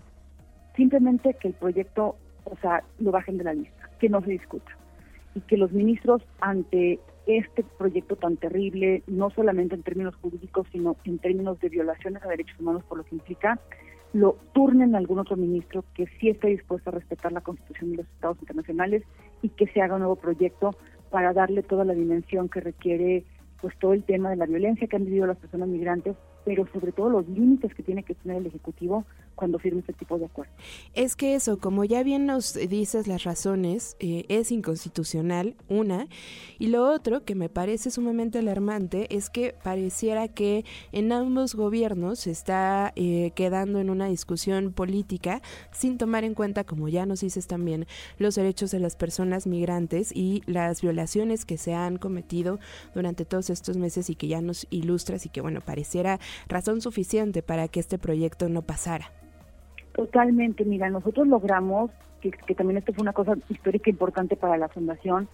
simplemente 0.76 1.34
que 1.34 1.48
el 1.48 1.54
proyecto, 1.54 2.16
o 2.44 2.56
sea, 2.60 2.82
lo 2.98 3.10
bajen 3.10 3.38
de 3.38 3.44
la 3.44 3.54
lista, 3.54 3.90
que 3.98 4.08
no 4.08 4.20
se 4.22 4.30
discuta 4.30 4.72
y 5.34 5.40
que 5.40 5.56
los 5.56 5.72
ministros 5.72 6.22
ante 6.40 7.00
este 7.26 7.64
proyecto 7.78 8.16
tan 8.16 8.36
terrible, 8.36 9.02
no 9.06 9.30
solamente 9.30 9.74
en 9.74 9.82
términos 9.82 10.14
jurídicos, 10.16 10.66
sino 10.72 10.96
en 11.04 11.18
términos 11.18 11.58
de 11.60 11.68
violaciones 11.68 12.22
a 12.22 12.28
derechos 12.28 12.58
humanos 12.60 12.84
por 12.84 12.98
lo 12.98 13.04
que 13.04 13.14
implica, 13.14 13.58
lo 14.12 14.36
turnen 14.52 14.94
a 14.94 14.98
algún 14.98 15.18
otro 15.18 15.36
ministro 15.36 15.84
que 15.94 16.06
sí 16.18 16.28
esté 16.28 16.48
dispuesto 16.48 16.90
a 16.90 16.92
respetar 16.92 17.32
la 17.32 17.40
Constitución 17.40 17.92
y 17.92 17.96
los 17.96 18.06
Estados 18.06 18.38
internacionales 18.40 19.02
y 19.42 19.48
que 19.48 19.66
se 19.66 19.82
haga 19.82 19.94
un 19.94 20.00
nuevo 20.00 20.16
proyecto 20.16 20.70
para 21.10 21.32
darle 21.32 21.62
toda 21.62 21.84
la 21.84 21.94
dimensión 21.94 22.48
que 22.48 22.60
requiere 22.60 23.24
pues 23.60 23.76
todo 23.78 23.92
el 23.92 24.04
tema 24.04 24.30
de 24.30 24.36
la 24.36 24.46
violencia 24.46 24.86
que 24.86 24.96
han 24.96 25.04
vivido 25.04 25.26
las 25.26 25.38
personas 25.38 25.68
migrantes 25.68 26.16
pero 26.44 26.66
sobre 26.72 26.92
todo 26.92 27.08
los 27.08 27.28
límites 27.28 27.74
que 27.74 27.82
tiene 27.82 28.02
que 28.02 28.14
tener 28.14 28.38
el 28.38 28.46
Ejecutivo 28.46 29.04
cuando 29.34 29.58
firme 29.58 29.80
este 29.80 29.92
tipo 29.92 30.18
de 30.18 30.26
acuerdos. 30.26 30.54
Es 30.94 31.16
que 31.16 31.34
eso, 31.34 31.58
como 31.58 31.84
ya 31.84 32.02
bien 32.02 32.26
nos 32.26 32.54
dices 32.54 33.06
las 33.06 33.24
razones, 33.24 33.96
eh, 33.98 34.24
es 34.28 34.52
inconstitucional, 34.52 35.56
una, 35.68 36.06
y 36.58 36.68
lo 36.68 36.88
otro 36.88 37.24
que 37.24 37.34
me 37.34 37.48
parece 37.48 37.90
sumamente 37.90 38.38
alarmante 38.38 39.14
es 39.14 39.30
que 39.30 39.54
pareciera 39.62 40.28
que 40.28 40.64
en 40.92 41.12
ambos 41.12 41.54
gobiernos 41.54 42.20
se 42.20 42.30
está 42.30 42.92
eh, 42.96 43.32
quedando 43.34 43.80
en 43.80 43.90
una 43.90 44.06
discusión 44.06 44.72
política 44.72 45.42
sin 45.72 45.98
tomar 45.98 46.24
en 46.24 46.34
cuenta, 46.34 46.64
como 46.64 46.88
ya 46.88 47.06
nos 47.06 47.20
dices 47.20 47.46
también, 47.46 47.86
los 48.18 48.34
derechos 48.34 48.70
de 48.70 48.78
las 48.78 48.96
personas 48.96 49.46
migrantes 49.46 50.12
y 50.14 50.42
las 50.46 50.82
violaciones 50.82 51.44
que 51.44 51.58
se 51.58 51.74
han 51.74 51.96
cometido 51.96 52.58
durante 52.94 53.24
todos 53.24 53.50
estos 53.50 53.76
meses 53.76 54.10
y 54.10 54.14
que 54.14 54.28
ya 54.28 54.40
nos 54.40 54.66
ilustras 54.70 55.26
y 55.26 55.28
que, 55.28 55.40
bueno, 55.40 55.60
pareciera 55.60 56.20
razón 56.48 56.80
suficiente 56.80 57.42
para 57.42 57.68
que 57.68 57.80
este 57.80 57.98
proyecto 57.98 58.48
no 58.48 58.62
pasara. 58.62 59.10
Totalmente, 59.94 60.64
mira, 60.64 60.90
nosotros 60.90 61.26
logramos, 61.28 61.90
que, 62.20 62.54
también 62.54 62.78
esto 62.78 62.92
fue 62.92 63.02
una 63.02 63.12
cosa 63.12 63.34
histórica 63.48 63.90
importante 63.90 64.36
para 64.36 64.56
la 64.56 64.68
Fundación, 64.68 65.28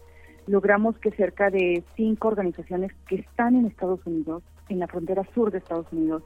logramos 0.46 0.98
que 0.98 1.10
cerca 1.12 1.50
de 1.50 1.82
cinco 1.96 2.28
organizaciones 2.28 2.92
que 3.08 3.16
están 3.16 3.56
en 3.56 3.66
Estados 3.66 4.00
Unidos, 4.04 4.42
en 4.68 4.78
la 4.78 4.86
frontera 4.86 5.22
sur 5.34 5.50
de 5.50 5.58
Estados 5.58 5.86
Unidos, 5.92 6.22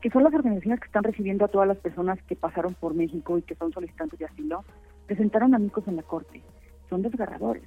que 0.00 0.10
son 0.10 0.24
las 0.24 0.34
organizaciones 0.34 0.80
que 0.80 0.86
están 0.86 1.04
recibiendo 1.04 1.44
a 1.44 1.48
todas 1.48 1.68
las 1.68 1.78
personas 1.78 2.20
que 2.22 2.36
pasaron 2.36 2.74
por 2.74 2.94
México 2.94 3.38
y 3.38 3.42
que 3.42 3.54
son 3.54 3.72
solicitantes 3.72 4.18
de 4.18 4.26
asilo, 4.26 4.64
presentaron 5.06 5.54
amigos 5.54 5.86
en 5.86 5.96
la 5.96 6.02
corte. 6.02 6.42
Son 6.88 7.02
desgarradores. 7.02 7.64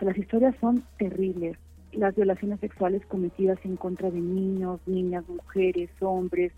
las 0.00 0.16
historias 0.16 0.54
son 0.60 0.82
terribles 0.98 1.56
las 1.92 2.14
violaciones 2.14 2.60
sexuales 2.60 3.04
cometidas 3.06 3.58
en 3.64 3.76
contra 3.76 4.10
de 4.10 4.20
niños, 4.20 4.80
niñas, 4.86 5.24
mujeres, 5.28 5.90
hombres, 6.00 6.52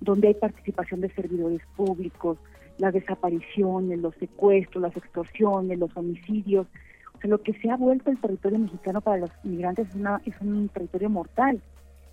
donde 0.00 0.28
hay 0.28 0.34
participación 0.34 1.00
de 1.00 1.10
servidores 1.10 1.60
públicos, 1.76 2.38
las 2.78 2.94
desapariciones, 2.94 3.98
los 3.98 4.14
secuestros, 4.16 4.82
las 4.82 4.96
extorsiones, 4.96 5.78
los 5.78 5.94
homicidios. 5.96 6.66
O 7.14 7.20
sea, 7.20 7.30
lo 7.30 7.42
que 7.42 7.52
se 7.54 7.70
ha 7.70 7.76
vuelto 7.76 8.10
el 8.10 8.20
territorio 8.20 8.58
mexicano 8.60 9.00
para 9.00 9.18
los 9.18 9.30
migrantes 9.42 9.88
es, 9.88 9.94
una, 9.94 10.20
es 10.24 10.34
un 10.40 10.68
territorio 10.68 11.10
mortal, 11.10 11.60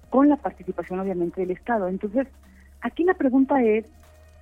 con 0.10 0.30
la 0.30 0.38
participación 0.38 1.00
obviamente 1.00 1.42
del 1.42 1.52
Estado. 1.52 1.88
Entonces, 1.88 2.28
aquí 2.82 3.04
la 3.04 3.14
pregunta 3.14 3.64
es, 3.64 3.86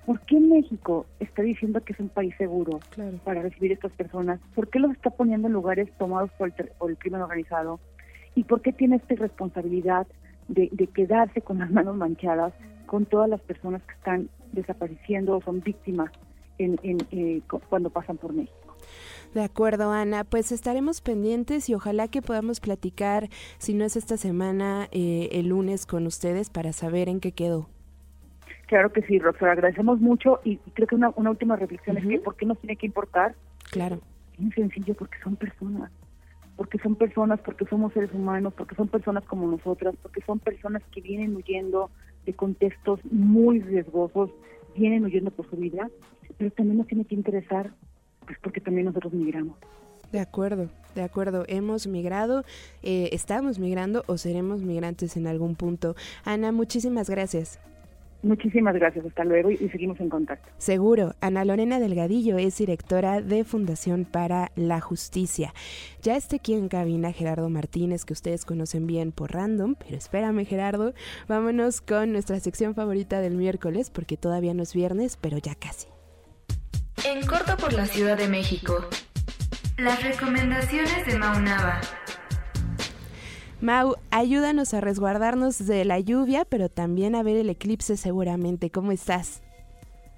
¿por 0.06 0.20
qué 0.20 0.40
México 0.40 1.06
está 1.20 1.42
diciendo 1.42 1.82
que 1.82 1.92
es 1.92 2.00
un 2.00 2.08
país 2.08 2.34
seguro 2.38 2.80
para 3.24 3.42
recibir 3.42 3.72
a 3.72 3.74
estas 3.74 3.92
personas? 3.92 4.40
¿Por 4.54 4.68
qué 4.68 4.78
los 4.78 4.92
está 4.92 5.10
poniendo 5.10 5.48
en 5.48 5.54
lugares 5.54 5.90
tomados 5.98 6.30
por 6.38 6.48
el, 6.48 6.68
por 6.78 6.90
el 6.90 6.96
crimen 6.96 7.20
organizado? 7.20 7.78
¿Y 8.34 8.44
por 8.44 8.62
qué 8.62 8.72
tiene 8.72 8.96
esta 8.96 9.14
responsabilidad 9.14 10.06
de, 10.48 10.68
quedarse 10.94 11.40
con 11.40 11.58
las 11.58 11.70
manos 11.70 11.96
manchadas 11.96 12.52
con 12.86 13.06
todas 13.06 13.28
las 13.28 13.40
personas 13.40 13.82
que 13.82 13.94
están 13.94 14.28
desapareciendo 14.52 15.36
o 15.36 15.42
son 15.42 15.60
víctimas 15.60 16.10
en, 16.58 16.78
eh, 17.10 17.40
cuando 17.68 17.90
pasan 17.90 18.18
por 18.18 18.32
México? 18.32 18.76
De 19.34 19.42
acuerdo, 19.42 19.90
Ana. 19.90 20.24
Pues 20.24 20.52
estaremos 20.52 21.00
pendientes 21.00 21.68
y 21.68 21.74
ojalá 21.74 22.08
que 22.08 22.22
podamos 22.22 22.60
platicar, 22.60 23.28
si 23.58 23.74
no 23.74 23.84
es 23.84 23.96
esta 23.96 24.16
semana, 24.16 24.88
eh, 24.92 25.28
el 25.32 25.48
lunes 25.48 25.86
con 25.86 26.06
ustedes 26.06 26.50
para 26.50 26.72
saber 26.72 27.08
en 27.08 27.20
qué 27.20 27.32
quedó. 27.32 27.68
Claro 28.66 28.92
que 28.92 29.02
sí, 29.02 29.18
Rosa. 29.18 29.50
Agradecemos 29.50 30.00
mucho 30.00 30.40
y 30.44 30.58
creo 30.74 30.86
que 30.86 30.94
una, 30.94 31.10
última 31.16 31.56
reflexión 31.56 31.96
es 31.98 32.06
que 32.06 32.18
¿por 32.18 32.36
qué 32.36 32.46
nos 32.46 32.58
tiene 32.58 32.76
que 32.76 32.86
importar? 32.86 33.34
Claro. 33.70 34.00
Es 34.38 34.54
sencillo, 34.54 34.94
porque 34.94 35.18
son 35.22 35.36
personas 35.36 35.90
porque 36.56 36.78
son 36.78 36.94
personas, 36.94 37.40
porque 37.40 37.64
somos 37.66 37.92
seres 37.92 38.12
humanos, 38.12 38.54
porque 38.56 38.74
son 38.74 38.88
personas 38.88 39.24
como 39.24 39.46
nosotras, 39.46 39.94
porque 40.02 40.20
son 40.22 40.38
personas 40.38 40.82
que 40.92 41.00
vienen 41.00 41.34
huyendo 41.34 41.90
de 42.26 42.34
contextos 42.34 43.00
muy 43.10 43.60
riesgosos, 43.60 44.30
vienen 44.76 45.04
huyendo 45.04 45.30
por 45.30 45.48
su 45.50 45.56
vida, 45.56 45.90
pero 46.38 46.50
también 46.52 46.78
nos 46.78 46.86
tiene 46.86 47.04
que 47.04 47.14
interesar, 47.14 47.72
pues 48.26 48.38
porque 48.42 48.60
también 48.60 48.86
nosotros 48.86 49.12
migramos. 49.12 49.56
De 50.12 50.20
acuerdo, 50.20 50.68
de 50.94 51.02
acuerdo. 51.02 51.44
Hemos 51.48 51.88
migrado, 51.88 52.44
eh, 52.82 53.08
estamos 53.12 53.58
migrando 53.58 54.04
o 54.06 54.16
seremos 54.16 54.62
migrantes 54.62 55.16
en 55.16 55.26
algún 55.26 55.56
punto. 55.56 55.96
Ana, 56.24 56.52
muchísimas 56.52 57.10
gracias. 57.10 57.58
Muchísimas 58.24 58.74
gracias, 58.74 59.04
hasta 59.04 59.22
luego 59.22 59.50
y, 59.50 59.68
seguimos 59.68 60.00
en 60.00 60.08
contacto. 60.08 60.48
Seguro, 60.56 61.14
Ana 61.20 61.44
Lorena 61.44 61.78
Delgadillo 61.78 62.38
es 62.38 62.56
directora 62.56 63.20
de 63.20 63.44
Fundación 63.44 64.06
para 64.06 64.50
la 64.56 64.80
Justicia. 64.80 65.52
Ya 66.00 66.16
esté 66.16 66.36
aquí 66.36 66.54
en 66.54 66.68
cabina 66.68 67.12
Gerardo 67.12 67.50
Martínez, 67.50 68.06
que 68.06 68.14
ustedes 68.14 68.46
conocen 68.46 68.86
bien 68.86 69.12
por 69.12 69.32
Random, 69.32 69.74
pero 69.74 69.98
espérame 69.98 70.46
Gerardo, 70.46 70.94
vámonos 71.28 71.82
con 71.82 72.12
nuestra 72.12 72.40
sección 72.40 72.74
favorita 72.74 73.20
del 73.20 73.36
miércoles, 73.36 73.90
porque 73.90 74.16
todavía 74.16 74.54
no 74.54 74.62
es 74.62 74.72
viernes, 74.72 75.18
pero 75.20 75.36
ya 75.36 75.54
casi. 75.54 75.88
En 77.04 77.26
corto 77.26 77.58
por 77.58 77.74
la 77.74 77.84
Ciudad 77.84 78.16
de 78.16 78.28
México, 78.28 78.86
las 79.76 80.02
recomendaciones 80.02 81.06
de 81.06 81.18
Maunaba. 81.18 81.82
Mau, 83.64 83.94
ayúdanos 84.10 84.74
a 84.74 84.82
resguardarnos 84.82 85.66
de 85.66 85.86
la 85.86 85.98
lluvia, 85.98 86.44
pero 86.44 86.68
también 86.68 87.14
a 87.14 87.22
ver 87.22 87.38
el 87.38 87.48
eclipse 87.48 87.96
seguramente. 87.96 88.68
¿Cómo 88.68 88.92
estás? 88.92 89.42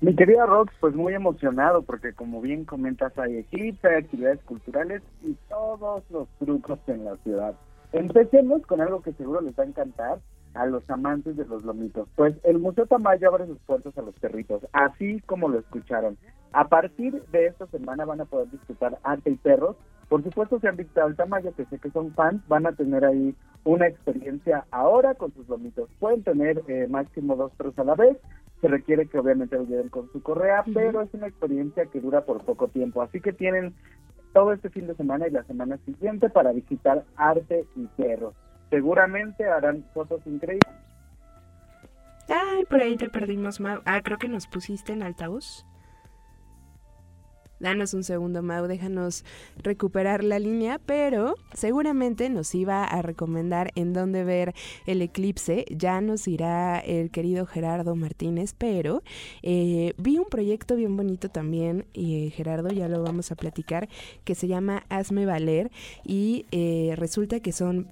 Mi 0.00 0.16
querida 0.16 0.46
Rox, 0.46 0.74
pues 0.80 0.96
muy 0.96 1.14
emocionado 1.14 1.82
porque 1.82 2.12
como 2.12 2.40
bien 2.40 2.64
comentas 2.64 3.16
hay 3.16 3.36
eclipse, 3.36 3.86
hay 3.86 4.02
actividades 4.02 4.42
culturales 4.42 5.00
y 5.22 5.34
todos 5.48 6.02
los 6.10 6.26
trucos 6.40 6.80
en 6.88 7.04
la 7.04 7.16
ciudad. 7.18 7.54
Empecemos 7.92 8.66
con 8.66 8.80
algo 8.80 9.00
que 9.00 9.12
seguro 9.12 9.40
les 9.40 9.56
va 9.56 9.62
a 9.62 9.68
encantar 9.68 10.18
a 10.56 10.66
los 10.66 10.88
amantes 10.90 11.36
de 11.36 11.44
los 11.44 11.64
lomitos. 11.64 12.08
Pues 12.16 12.34
el 12.44 12.58
Museo 12.58 12.86
Tamayo 12.86 13.28
abre 13.28 13.46
sus 13.46 13.58
puertas 13.60 13.96
a 13.98 14.02
los 14.02 14.14
perritos, 14.18 14.66
así 14.72 15.20
como 15.26 15.48
lo 15.48 15.58
escucharon. 15.58 16.16
A 16.52 16.68
partir 16.68 17.22
de 17.32 17.46
esta 17.46 17.66
semana 17.66 18.04
van 18.04 18.20
a 18.20 18.24
poder 18.24 18.50
disfrutar 18.50 18.98
arte 19.02 19.30
y 19.30 19.36
perros 19.36 19.76
por 20.08 20.22
supuesto, 20.22 20.60
si 20.60 20.66
han 20.66 20.76
visto 20.76 21.02
al 21.02 21.16
Tamayo, 21.16 21.54
que 21.54 21.64
sé 21.64 21.78
que 21.78 21.90
son 21.90 22.12
fans, 22.14 22.40
van 22.48 22.66
a 22.66 22.72
tener 22.72 23.04
ahí 23.04 23.34
una 23.64 23.88
experiencia 23.88 24.64
ahora 24.70 25.14
con 25.14 25.32
sus 25.34 25.48
lomitos. 25.48 25.90
Pueden 25.98 26.22
tener 26.22 26.62
eh, 26.68 26.86
máximo 26.88 27.34
dos 27.34 27.52
perros 27.56 27.76
a 27.78 27.84
la 27.84 27.96
vez. 27.96 28.16
Se 28.60 28.68
requiere 28.68 29.06
que 29.06 29.18
obviamente 29.18 29.56
lo 29.56 29.64
lleven 29.64 29.88
con 29.88 30.10
su 30.12 30.22
correa, 30.22 30.64
pero 30.72 31.02
es 31.02 31.12
una 31.12 31.26
experiencia 31.26 31.86
que 31.86 32.00
dura 32.00 32.24
por 32.24 32.44
poco 32.44 32.68
tiempo. 32.68 33.02
Así 33.02 33.20
que 33.20 33.32
tienen 33.32 33.74
todo 34.32 34.52
este 34.52 34.70
fin 34.70 34.86
de 34.86 34.94
semana 34.94 35.26
y 35.26 35.32
la 35.32 35.42
semana 35.44 35.76
siguiente 35.78 36.30
para 36.30 36.52
visitar 36.52 37.04
arte 37.16 37.66
y 37.74 37.86
perros. 38.00 38.34
Seguramente 38.70 39.44
harán 39.48 39.84
fotos 39.94 40.20
increíbles. 40.26 40.74
Ay, 42.28 42.64
por 42.64 42.80
ahí 42.80 42.96
te 42.96 43.08
perdimos, 43.08 43.60
Ah, 43.84 44.00
creo 44.02 44.18
que 44.18 44.28
nos 44.28 44.46
pusiste 44.46 44.92
en 44.92 45.02
altavoz. 45.02 45.64
Danos 47.58 47.94
un 47.94 48.04
segundo, 48.04 48.42
Mau, 48.42 48.66
déjanos 48.66 49.24
recuperar 49.56 50.22
la 50.22 50.38
línea, 50.38 50.78
pero 50.84 51.36
seguramente 51.54 52.28
nos 52.28 52.54
iba 52.54 52.84
a 52.84 53.00
recomendar 53.00 53.72
en 53.76 53.94
dónde 53.94 54.24
ver 54.24 54.54
el 54.84 55.00
eclipse. 55.00 55.64
Ya 55.70 56.02
nos 56.02 56.28
irá 56.28 56.78
el 56.78 57.10
querido 57.10 57.46
Gerardo 57.46 57.96
Martínez, 57.96 58.54
pero 58.56 59.02
eh, 59.42 59.94
vi 59.96 60.18
un 60.18 60.26
proyecto 60.26 60.76
bien 60.76 60.98
bonito 60.98 61.30
también, 61.30 61.86
y 61.94 62.26
eh, 62.26 62.30
Gerardo, 62.30 62.68
ya 62.68 62.88
lo 62.88 63.02
vamos 63.02 63.32
a 63.32 63.36
platicar, 63.36 63.88
que 64.24 64.34
se 64.34 64.48
llama 64.48 64.84
Hazme 64.90 65.24
Valer, 65.24 65.70
y 66.04 66.44
eh, 66.50 66.92
resulta 66.96 67.40
que 67.40 67.52
son 67.52 67.88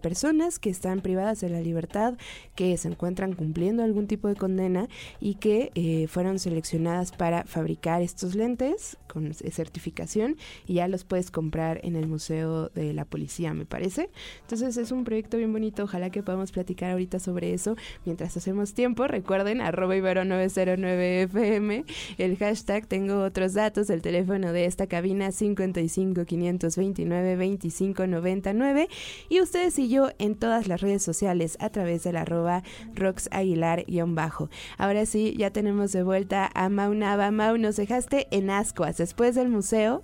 personas 0.00 0.58
que 0.58 0.70
están 0.70 1.00
privadas 1.00 1.40
de 1.40 1.48
la 1.48 1.60
libertad, 1.60 2.14
que 2.56 2.76
se 2.76 2.88
encuentran 2.88 3.34
cumpliendo 3.34 3.84
algún 3.84 4.08
tipo 4.08 4.26
de 4.26 4.34
condena 4.34 4.88
y 5.20 5.34
que 5.34 6.08
fueron 6.10 6.40
seleccionadas 6.40 7.12
para 7.12 7.44
fabricar 7.44 8.02
estos 8.02 8.34
lentes 8.34 8.96
con 9.06 9.32
certificación 9.34 10.36
y 10.66 10.74
ya 10.74 10.88
los 10.88 11.04
puedes 11.04 11.30
comprar 11.30 11.80
en 11.82 11.96
el 11.96 12.06
Museo 12.06 12.68
de 12.70 12.92
la 12.92 13.04
Policía, 13.04 13.54
me 13.54 13.64
parece. 13.66 14.10
Entonces 14.42 14.76
es 14.76 14.92
un 14.92 15.04
proyecto 15.04 15.36
bien 15.36 15.52
bonito, 15.52 15.84
ojalá 15.84 16.10
que 16.10 16.22
podamos 16.22 16.52
platicar 16.52 16.90
ahorita 16.90 17.18
sobre 17.18 17.54
eso 17.54 17.76
mientras 18.04 18.36
hacemos 18.36 18.74
tiempo. 18.74 19.06
Recuerden, 19.06 19.60
arroba 19.60 19.96
ibero909fm, 19.96 21.84
el 22.18 22.36
hashtag 22.36 22.86
tengo 22.86 23.22
otros 23.22 23.54
datos, 23.54 23.90
el 23.90 24.02
teléfono 24.02 24.52
de 24.52 24.66
esta 24.66 24.86
cabina 24.86 25.32
55 25.32 26.24
529 26.24 27.36
25 27.36 28.06
99 28.06 28.88
y 29.28 29.40
ustedes 29.40 29.78
y 29.78 29.88
yo 29.88 30.10
en 30.18 30.34
todas 30.34 30.68
las 30.68 30.80
redes 30.80 31.02
sociales 31.02 31.56
a 31.60 31.70
través 31.70 32.04
del 32.04 32.16
arroba 32.16 32.62
roxaguilar-bajo. 32.94 34.50
Ahora 34.78 35.06
sí, 35.06 35.34
ya 35.36 35.50
tenemos 35.50 35.92
de 35.92 36.02
vuelta 36.02 36.50
a 36.54 36.68
Maunaba. 36.68 37.30
Mau, 37.30 37.56
nos 37.58 37.76
dejaste 37.76 38.26
en 38.30 38.50
después 38.96 39.34
del 39.34 39.48
museo. 39.48 40.02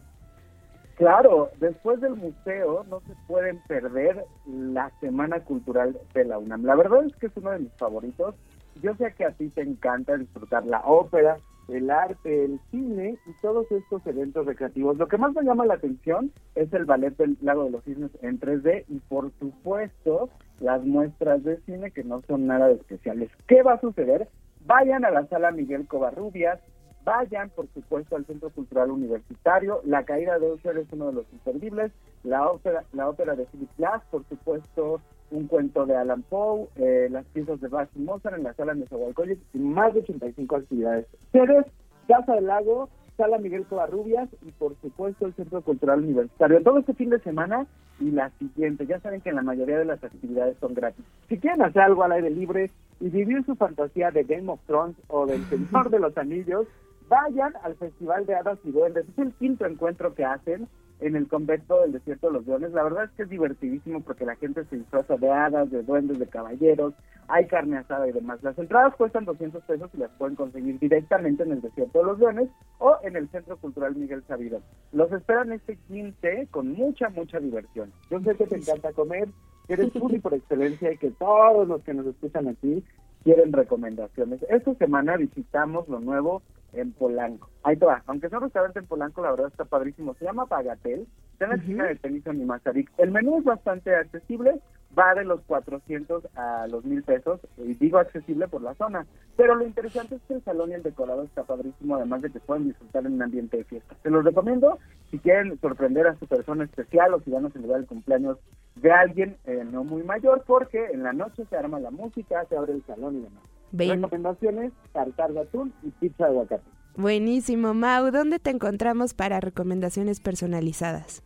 Claro, 0.96 1.50
después 1.58 2.00
del 2.00 2.14
museo 2.16 2.84
no 2.88 3.00
se 3.00 3.14
pueden 3.26 3.60
perder 3.66 4.24
la 4.46 4.90
Semana 5.00 5.40
Cultural 5.40 5.98
de 6.14 6.24
la 6.24 6.38
UNAM. 6.38 6.64
La 6.64 6.76
verdad 6.76 7.04
es 7.04 7.16
que 7.16 7.26
es 7.26 7.32
uno 7.36 7.50
de 7.50 7.60
mis 7.60 7.72
favoritos. 7.72 8.34
Yo 8.82 8.94
sé 8.96 9.12
que 9.14 9.24
a 9.24 9.32
ti 9.32 9.48
te 9.48 9.62
encanta 9.62 10.16
disfrutar 10.16 10.64
la 10.66 10.80
ópera, 10.80 11.38
el 11.68 11.90
arte, 11.90 12.44
el 12.44 12.60
cine 12.70 13.18
y 13.26 13.32
todos 13.40 13.70
estos 13.70 14.06
eventos 14.06 14.46
recreativos. 14.46 14.96
Lo 14.96 15.08
que 15.08 15.18
más 15.18 15.34
me 15.34 15.42
llama 15.42 15.66
la 15.66 15.74
atención 15.74 16.32
es 16.54 16.72
el 16.72 16.84
ballet 16.84 17.16
del 17.16 17.38
Lago 17.40 17.64
de 17.64 17.70
los 17.70 17.84
Cisnes 17.84 18.10
en 18.20 18.38
3D 18.38 18.84
y 18.88 18.98
por 19.00 19.32
supuesto 19.38 20.28
las 20.60 20.84
muestras 20.84 21.42
de 21.42 21.58
cine 21.62 21.90
que 21.90 22.04
no 22.04 22.22
son 22.26 22.46
nada 22.46 22.70
especiales. 22.70 23.30
¿Qué 23.46 23.62
va 23.62 23.74
a 23.74 23.80
suceder? 23.80 24.28
Vayan 24.66 25.04
a 25.04 25.10
la 25.10 25.26
sala 25.26 25.50
Miguel 25.50 25.86
Covarrubias, 25.88 26.60
Vayan, 27.04 27.50
por 27.50 27.66
supuesto, 27.74 28.16
al 28.16 28.26
Centro 28.26 28.50
Cultural 28.50 28.90
Universitario. 28.90 29.80
La 29.84 30.04
caída 30.04 30.38
de 30.38 30.52
Usher 30.52 30.78
es 30.78 30.86
uno 30.92 31.06
de 31.06 31.14
los 31.14 31.32
imperdibles. 31.32 31.92
La 32.22 32.48
ópera, 32.50 32.84
la 32.92 33.08
ópera 33.08 33.34
de 33.34 33.46
Philip 33.46 33.70
Glass, 33.76 34.02
por 34.10 34.24
supuesto, 34.28 35.00
un 35.32 35.48
cuento 35.48 35.86
de 35.86 35.96
Alan 35.96 36.22
Poe, 36.22 36.68
eh, 36.76 37.08
las 37.10 37.24
piezas 37.26 37.60
de 37.60 37.68
Bach 37.68 37.88
y 37.96 38.00
Mozart 38.00 38.36
en 38.36 38.44
la 38.44 38.54
sala 38.54 38.74
de 38.74 38.86
College 39.14 39.40
y 39.54 39.58
más 39.58 39.94
de 39.94 40.00
85 40.00 40.56
actividades. 40.56 41.06
Ceres, 41.32 41.66
Casa 42.06 42.34
del 42.34 42.46
Lago, 42.46 42.88
Sala 43.16 43.38
Miguel 43.38 43.66
Covarrubias 43.66 44.28
y 44.42 44.52
por 44.52 44.76
supuesto 44.80 45.26
el 45.26 45.34
Centro 45.34 45.62
Cultural 45.62 46.00
Universitario. 46.00 46.62
Todo 46.62 46.78
este 46.78 46.94
fin 46.94 47.10
de 47.10 47.20
semana 47.20 47.66
y 48.00 48.10
la 48.10 48.30
siguiente. 48.38 48.86
Ya 48.86 49.00
saben 49.00 49.20
que 49.20 49.32
la 49.32 49.42
mayoría 49.42 49.78
de 49.78 49.84
las 49.84 50.02
actividades 50.02 50.56
son 50.58 50.74
gratis. 50.74 51.04
Si 51.28 51.38
quieren 51.38 51.62
hacer 51.62 51.82
algo 51.82 52.02
al 52.02 52.12
aire 52.12 52.30
libre 52.30 52.70
y 53.00 53.08
vivir 53.08 53.44
su 53.44 53.54
fantasía 53.54 54.10
de 54.10 54.24
Game 54.24 54.50
of 54.50 54.60
Thrones 54.66 54.96
o 55.08 55.26
del 55.26 55.44
Señor 55.44 55.90
de 55.90 55.98
los 55.98 56.16
Anillos, 56.16 56.66
vayan 57.12 57.52
al 57.62 57.74
Festival 57.74 58.24
de 58.24 58.34
Hadas 58.34 58.58
y 58.64 58.70
Duendes. 58.70 59.06
Es 59.06 59.18
el 59.18 59.34
quinto 59.34 59.66
encuentro 59.66 60.14
que 60.14 60.24
hacen 60.24 60.66
en 61.00 61.14
el 61.14 61.28
convento 61.28 61.78
del 61.82 61.92
Desierto 61.92 62.28
de 62.28 62.32
los 62.32 62.46
Leones. 62.46 62.72
La 62.72 62.84
verdad 62.84 63.04
es 63.04 63.10
que 63.10 63.24
es 63.24 63.28
divertidísimo 63.28 64.00
porque 64.00 64.24
la 64.24 64.36
gente 64.36 64.64
se 64.64 64.76
disfraza 64.76 65.18
de 65.18 65.30
hadas, 65.30 65.70
de 65.70 65.82
duendes, 65.82 66.18
de 66.18 66.26
caballeros, 66.26 66.94
hay 67.28 67.46
carne 67.48 67.76
asada 67.76 68.08
y 68.08 68.12
demás. 68.12 68.42
Las 68.42 68.58
entradas 68.58 68.94
cuestan 68.96 69.26
200 69.26 69.62
pesos 69.64 69.90
y 69.92 69.98
las 69.98 70.10
pueden 70.12 70.36
conseguir 70.36 70.78
directamente 70.78 71.42
en 71.42 71.52
el 71.52 71.60
Desierto 71.60 71.98
de 71.98 72.04
los 72.06 72.18
Leones 72.18 72.48
o 72.78 72.96
en 73.02 73.14
el 73.16 73.28
Centro 73.28 73.58
Cultural 73.58 73.94
Miguel 73.94 74.24
Sabido. 74.26 74.62
Los 74.92 75.12
esperan 75.12 75.52
este 75.52 75.76
15 75.88 76.48
con 76.50 76.72
mucha, 76.72 77.10
mucha 77.10 77.40
diversión. 77.40 77.92
Yo 78.10 78.20
sé 78.20 78.34
que 78.36 78.46
te 78.46 78.56
encanta 78.56 78.90
comer, 78.94 79.28
que 79.66 79.74
eres 79.74 79.92
foodie 79.92 80.20
por 80.20 80.32
excelencia 80.32 80.90
y 80.90 80.96
que 80.96 81.10
todos 81.10 81.68
los 81.68 81.82
que 81.82 81.92
nos 81.92 82.06
escuchan 82.06 82.48
aquí 82.48 82.82
quieren 83.22 83.52
recomendaciones. 83.52 84.42
Esta 84.48 84.74
semana 84.74 85.16
visitamos 85.16 85.88
lo 85.88 86.00
nuevo 86.00 86.42
en 86.72 86.92
Polanco. 86.92 87.48
Ahí 87.62 87.76
te 87.76 87.84
va. 87.84 88.02
Aunque 88.06 88.28
sea 88.28 88.38
un 88.38 88.44
restaurante 88.44 88.78
en 88.78 88.86
Polanco, 88.86 89.22
la 89.22 89.30
verdad 89.30 89.48
está 89.48 89.64
padrísimo. 89.64 90.14
Se 90.14 90.24
llama 90.24 90.46
Pagatel. 90.46 91.06
Está 91.32 91.44
en 91.46 91.50
la 91.50 91.56
esquina 91.56 91.84
de 91.86 91.96
tenis 91.96 92.26
en 92.26 92.46
Mazarik. 92.46 92.90
El 92.98 93.10
menú 93.10 93.38
es 93.38 93.44
bastante 93.44 93.94
accesible. 93.94 94.60
Va 94.98 95.14
de 95.14 95.24
los 95.24 95.40
400 95.42 96.28
a 96.34 96.66
los 96.68 96.84
1000 96.84 97.02
pesos. 97.02 97.40
Y 97.58 97.74
digo 97.74 97.98
accesible 97.98 98.48
por 98.48 98.62
la 98.62 98.74
zona. 98.74 99.06
Pero 99.36 99.54
lo 99.54 99.66
interesante 99.66 100.16
es 100.16 100.22
que 100.28 100.34
el 100.34 100.44
salón 100.44 100.70
y 100.70 100.74
el 100.74 100.82
decorado 100.82 101.22
está 101.22 101.44
padrísimo. 101.44 101.96
Además 101.96 102.22
de 102.22 102.30
que 102.30 102.40
pueden 102.40 102.68
disfrutar 102.68 103.06
en 103.06 103.14
un 103.14 103.22
ambiente 103.22 103.56
de 103.56 103.64
fiesta. 103.64 103.96
Se 104.02 104.10
los 104.10 104.24
recomiendo 104.24 104.78
si 105.10 105.18
quieren 105.18 105.58
sorprender 105.60 106.06
a 106.06 106.18
su 106.18 106.26
persona 106.26 106.64
especial 106.64 107.14
o 107.14 107.20
si 107.20 107.30
van 107.30 107.46
a 107.46 107.50
celebrar 107.50 107.80
el 107.80 107.86
cumpleaños 107.86 108.38
de 108.76 108.92
alguien 108.92 109.36
eh, 109.44 109.64
no 109.64 109.84
muy 109.84 110.02
mayor. 110.02 110.44
Porque 110.46 110.86
en 110.92 111.02
la 111.02 111.12
noche 111.12 111.44
se 111.48 111.56
arma 111.56 111.80
la 111.80 111.90
música, 111.90 112.44
se 112.48 112.56
abre 112.56 112.74
el 112.74 112.84
salón 112.84 113.16
y 113.16 113.20
demás. 113.22 113.42
Recomendaciones, 113.72 114.72
tartar 114.92 115.32
de 115.32 115.40
atún 115.40 115.72
y 115.82 115.90
pizza 115.90 116.24
de 116.24 116.30
aguacate. 116.30 116.64
Buenísimo, 116.94 117.72
Mau. 117.72 118.10
¿Dónde 118.10 118.38
te 118.38 118.50
encontramos 118.50 119.14
para 119.14 119.40
recomendaciones 119.40 120.20
personalizadas? 120.20 121.22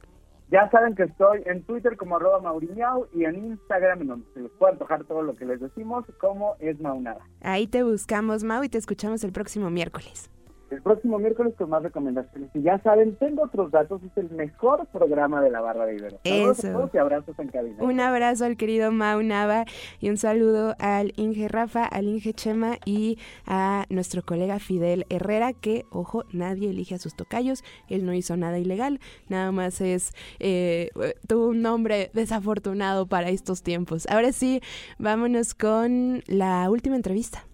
Ya 0.51 0.71
saben 0.71 0.95
que 0.95 1.03
estoy 1.03 1.43
en 1.47 1.65
Twitter 1.65 1.97
como 1.97 2.17
arroba 2.17 2.41
mauriñao 2.41 3.09
y 3.13 3.25
en 3.25 3.47
Instagram, 3.47 4.03
en 4.03 4.07
donde 4.07 4.27
se 4.33 4.41
les 4.41 4.53
puede 4.53 4.75
antojar 4.75 5.05
todo 5.05 5.23
lo 5.23 5.35
que 5.35 5.45
les 5.45 5.61
decimos, 5.61 6.05
como 6.21 6.55
es 6.61 6.81
Maunada. 6.81 7.27
Ahí 7.41 7.67
te 7.67 7.83
buscamos, 7.83 8.45
Mau, 8.45 8.63
y 8.63 8.69
te 8.69 8.79
escuchamos 8.79 9.25
el 9.25 9.33
próximo 9.33 9.71
miércoles. 9.71 10.31
El 10.71 10.83
próximo 10.83 11.19
miércoles 11.19 11.55
con 11.57 11.71
más 11.71 11.83
recomendaciones. 11.83 12.51
Y 12.55 12.63
ya 12.63 12.79
saben, 12.83 13.17
tengo 13.17 13.45
otros 13.45 13.71
datos, 13.71 14.03
es 14.03 14.17
el 14.17 14.31
mejor 14.31 14.87
programa 14.89 15.41
de 15.41 15.51
la 15.51 15.61
barra 15.61 15.87
de 15.87 15.97
Ibero. 15.97 16.19
Saludos 16.25 16.65
a 16.65 16.73
todos 16.73 16.91
y 16.95 16.99
abrazos 16.99 17.39
en 17.39 17.49
cabina. 17.49 17.83
Un 17.83 18.01
abrazo 18.01 18.45
al 18.45 18.57
querido 18.57 18.91
Mau 18.93 19.23
Nava 19.23 19.65
y 20.01 20.11
un 20.11 20.17
saludo 20.17 20.75
al 20.79 21.13
Inge 21.17 21.49
Rafa, 21.49 21.85
al 21.85 22.07
Inge 22.07 22.33
Chema 22.33 22.79
y 22.85 23.19
a 23.47 23.85
nuestro 23.91 24.23
colega 24.23 24.59
Fidel 24.59 25.07
Herrera, 25.09 25.53
que, 25.53 25.85
ojo, 25.91 26.25
nadie 26.33 26.71
elige 26.71 26.97
a 26.97 26.99
sus 26.99 27.15
tocayos, 27.15 27.63
él 27.89 28.05
no 28.05 28.15
hizo 28.15 28.37
nada 28.37 28.59
ilegal, 28.59 29.01
nada 29.29 29.53
más 29.53 29.81
es, 29.81 30.13
eh, 30.41 30.91
tuvo 31.27 31.49
un 31.49 31.63
nombre 31.63 32.11
desafortunado 32.13 33.07
para 33.07 33.29
estos 33.29 33.63
tiempos. 33.63 34.07
Ahora 34.09 34.33
sí, 34.33 34.61
vámonos 34.99 35.55
con 35.55 36.23
la 36.27 36.69
última 36.71 36.97
entrevista. 36.97 37.45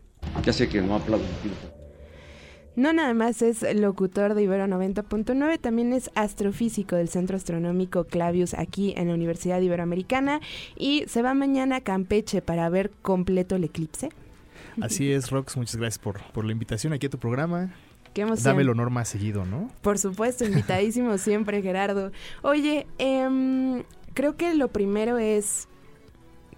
Ya 0.44 0.52
sé 0.52 0.68
que 0.68 0.80
no 0.80 0.96
aplaudo. 0.96 1.24
No 2.74 2.94
nada 2.94 3.12
más 3.12 3.42
es 3.42 3.62
locutor 3.74 4.34
de 4.34 4.44
Ibero 4.44 4.66
90.9, 4.66 5.60
también 5.60 5.92
es 5.92 6.10
astrofísico 6.14 6.96
del 6.96 7.10
Centro 7.10 7.36
Astronómico 7.36 8.04
Clavius 8.04 8.54
aquí 8.54 8.94
en 8.96 9.08
la 9.08 9.14
Universidad 9.14 9.60
Iberoamericana 9.60 10.40
y 10.76 11.04
se 11.06 11.20
va 11.20 11.34
mañana 11.34 11.76
a 11.76 11.80
Campeche 11.82 12.40
para 12.40 12.70
ver 12.70 12.90
completo 13.02 13.56
el 13.56 13.64
eclipse. 13.64 14.08
Así 14.80 15.12
es, 15.12 15.30
Rox, 15.30 15.56
muchas 15.58 15.76
gracias 15.76 15.98
por, 15.98 16.22
por 16.32 16.46
la 16.46 16.52
invitación 16.52 16.94
aquí 16.94 17.06
a 17.06 17.10
tu 17.10 17.18
programa. 17.18 17.74
Qué 18.14 18.22
emoción. 18.22 18.44
Dame 18.44 18.62
el 18.62 18.70
honor 18.70 18.88
más 18.88 19.08
seguido, 19.08 19.44
¿no? 19.44 19.70
Por 19.82 19.98
supuesto, 19.98 20.46
invitadísimo 20.46 21.18
siempre, 21.18 21.60
Gerardo. 21.60 22.10
Oye, 22.40 22.86
eh, 22.98 23.84
creo 24.14 24.36
que 24.36 24.54
lo 24.54 24.68
primero 24.68 25.18
es 25.18 25.68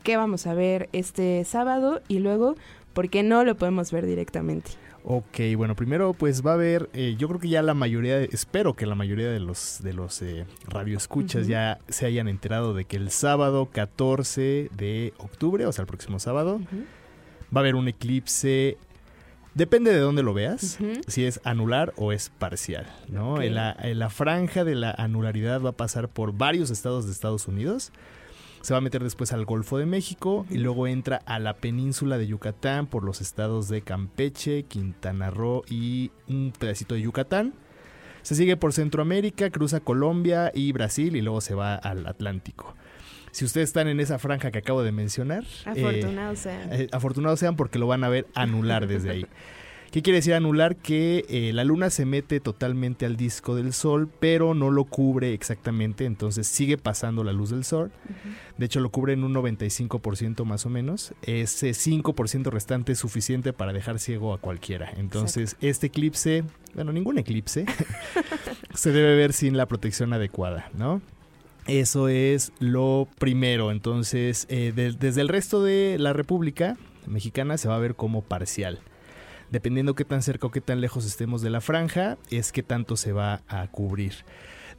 qué 0.05 0.17
vamos 0.17 0.47
a 0.47 0.55
ver 0.55 0.89
este 0.93 1.45
sábado 1.45 2.03
y 2.07 2.21
luego 2.21 2.55
por 2.93 3.09
qué 3.11 3.25
no 3.25 3.43
lo 3.43 3.57
podemos 3.57 3.91
ver 3.91 4.07
directamente. 4.07 4.71
Ok, 5.07 5.39
bueno, 5.55 5.77
primero 5.77 6.15
pues 6.15 6.45
va 6.45 6.53
a 6.53 6.55
haber, 6.55 6.89
eh, 6.95 7.15
yo 7.19 7.29
creo 7.29 7.39
que 7.39 7.51
ya 7.51 7.61
la 7.61 7.75
mayoría, 7.75 8.23
espero 8.23 8.73
que 8.73 8.87
la 8.87 8.95
mayoría 8.95 9.29
de 9.29 9.39
los, 9.39 9.81
de 9.83 9.93
los 9.93 10.23
eh, 10.23 10.47
radioescuchas 10.67 11.47
ya 11.47 11.79
se 11.91 12.07
hayan 12.07 12.27
enterado 12.27 12.73
de 12.73 12.87
que 12.87 12.97
el 12.97 13.11
sábado 13.11 13.69
14 13.71 14.71
de 14.75 15.13
octubre, 15.19 15.67
o 15.67 15.73
sea, 15.73 15.83
el 15.83 15.89
próximo 15.89 16.19
sábado, 16.19 16.59
va 17.55 17.59
a 17.59 17.61
haber 17.61 17.75
un 17.75 17.87
eclipse. 17.89 18.79
Depende 19.53 19.93
de 19.93 19.99
dónde 19.99 20.23
lo 20.23 20.33
veas, 20.33 20.79
si 21.07 21.27
es 21.27 21.39
anular 21.45 21.93
o 21.97 22.13
es 22.13 22.31
parcial, 22.31 22.87
¿no? 23.09 23.43
En, 23.43 23.55
la, 23.55 23.77
en, 23.79 23.99
la, 23.99 24.09
franja 24.09 24.65
de 24.65 24.75
la 24.75 24.91
anularidad 24.91 25.61
va 25.61 25.71
a 25.71 25.73
pasar 25.73 26.09
por 26.09 26.33
varios 26.33 26.71
estados 26.71 27.05
de 27.05 27.13
Estados 27.13 27.47
Unidos 27.47 27.93
se 28.65 28.73
va 28.73 28.79
a 28.79 28.81
meter 28.81 29.05
después 29.05 29.35
al 29.35 29.45
Golfo 29.45 29.77
de 29.77 29.85
México 29.85 30.47
y 30.49 30.57
luego 30.57 30.87
entra 30.87 31.21
a 31.27 31.39
la 31.39 31.53
península 31.53 32.17
de 32.17 32.27
Yucatán 32.27 32.87
por 32.87 33.05
los 33.05 33.21
estados 33.21 33.69
de 33.69 33.83
Campeche, 33.83 34.63
Quintana 34.63 35.29
Roo 35.29 35.65
y 35.69 36.13
un 36.29 36.51
pedacito 36.59 36.95
de 36.95 37.03
Yucatán. 37.03 37.53
Se 38.23 38.35
sigue 38.35 38.57
por 38.57 38.73
Centroamérica, 38.73 39.51
cruza 39.51 39.81
Colombia 39.81 40.51
y 40.55 40.73
Brasil 40.73 41.15
y 41.15 41.21
luego 41.21 41.43
se 41.43 41.55
va 41.55 41.75
al 41.75 42.07
Atlántico. 42.07 42.75
Si 43.33 43.45
ustedes 43.45 43.69
están 43.69 43.87
en 43.87 44.01
esa 44.01 44.19
franja 44.19 44.51
que 44.51 44.61
acabo 44.61 44.83
de 44.83 44.93
mencionar, 44.93 45.45
afortunados 45.67 46.39
sean. 46.39 46.73
Eh, 46.73 46.89
afortunados 46.91 47.41
sean 47.41 47.57
porque 47.57 47.79
lo 47.79 47.87
van 47.87 48.03
a 48.03 48.09
ver 48.09 48.29
anular 48.35 48.87
desde 48.87 49.11
ahí. 49.11 49.27
¿Qué 49.95 50.03
quiere 50.03 50.19
decir 50.19 50.35
anular? 50.35 50.75
Que 50.75 51.25
eh, 51.29 51.53
la 51.53 51.63
luna 51.63 51.89
se 51.89 52.05
mete 52.05 52.41
totalmente 52.41 53.07
al 53.07 53.17
disco 53.17 53.55
del 53.55 53.73
sol, 53.73 54.11
pero 54.19 54.53
no 54.53 54.73
lo 54.73 54.87
cubre 54.87 55.33
exactamente, 55.35 56.05
entonces 56.05 56.49
sigue 56.49 56.77
pasando 56.77 57.23
la 57.23 57.33
luz 57.33 57.51
del 57.51 57.63
sol. 57.63 57.93
De 58.59 58.67
hecho, 58.67 58.81
lo 58.81 58.91
cubre 58.91 59.13
en 59.13 59.23
un 59.23 59.33
95% 59.33 60.45
más 60.47 60.67
o 60.67 60.69
menos. 60.69 61.15
Ese 61.23 61.71
5% 61.71 62.51
restante 62.51 62.91
es 62.91 62.99
suficiente 62.99 63.53
para 63.53 63.73
dejar 63.73 64.01
ciego 64.01 64.35
a 64.35 64.39
cualquiera. 64.39 64.91
Entonces, 64.97 65.55
este 65.61 65.87
eclipse, 65.87 66.43
bueno, 66.75 66.93
ningún 66.93 67.19
eclipse, 67.19 67.65
se 68.75 68.91
debe 68.91 69.15
ver 69.15 69.33
sin 69.33 69.57
la 69.57 69.67
protección 69.67 70.13
adecuada, 70.13 70.73
¿no? 70.77 71.03
Eso 71.69 72.09
es 72.09 72.51
lo 72.59 73.07
primero. 73.21 73.71
Entonces, 73.71 74.49
eh, 74.51 74.73
desde 74.75 75.21
el 75.21 75.29
resto 75.29 75.63
de 75.63 75.99
la 76.01 76.13
República 76.13 76.77
Mexicana 77.07 77.59
se 77.59 77.69
va 77.69 77.77
a 77.77 77.79
ver 77.79 77.95
como 77.95 78.23
parcial 78.23 78.81
dependiendo 79.55 79.95
qué 79.95 80.05
tan 80.05 80.21
cerca 80.21 80.49
o 80.49 80.51
qué 80.51 80.61
tan 80.61 80.81
lejos 80.81 81.07
estemos 81.07 81.41
de 81.41 81.49
la 81.49 81.61
franja, 81.61 82.19
es 82.29 82.51
qué 82.51 82.65
tanto 82.65 82.97
se 82.97 83.13
va 83.13 83.43
a 83.47 83.69
cubrir. 83.69 84.15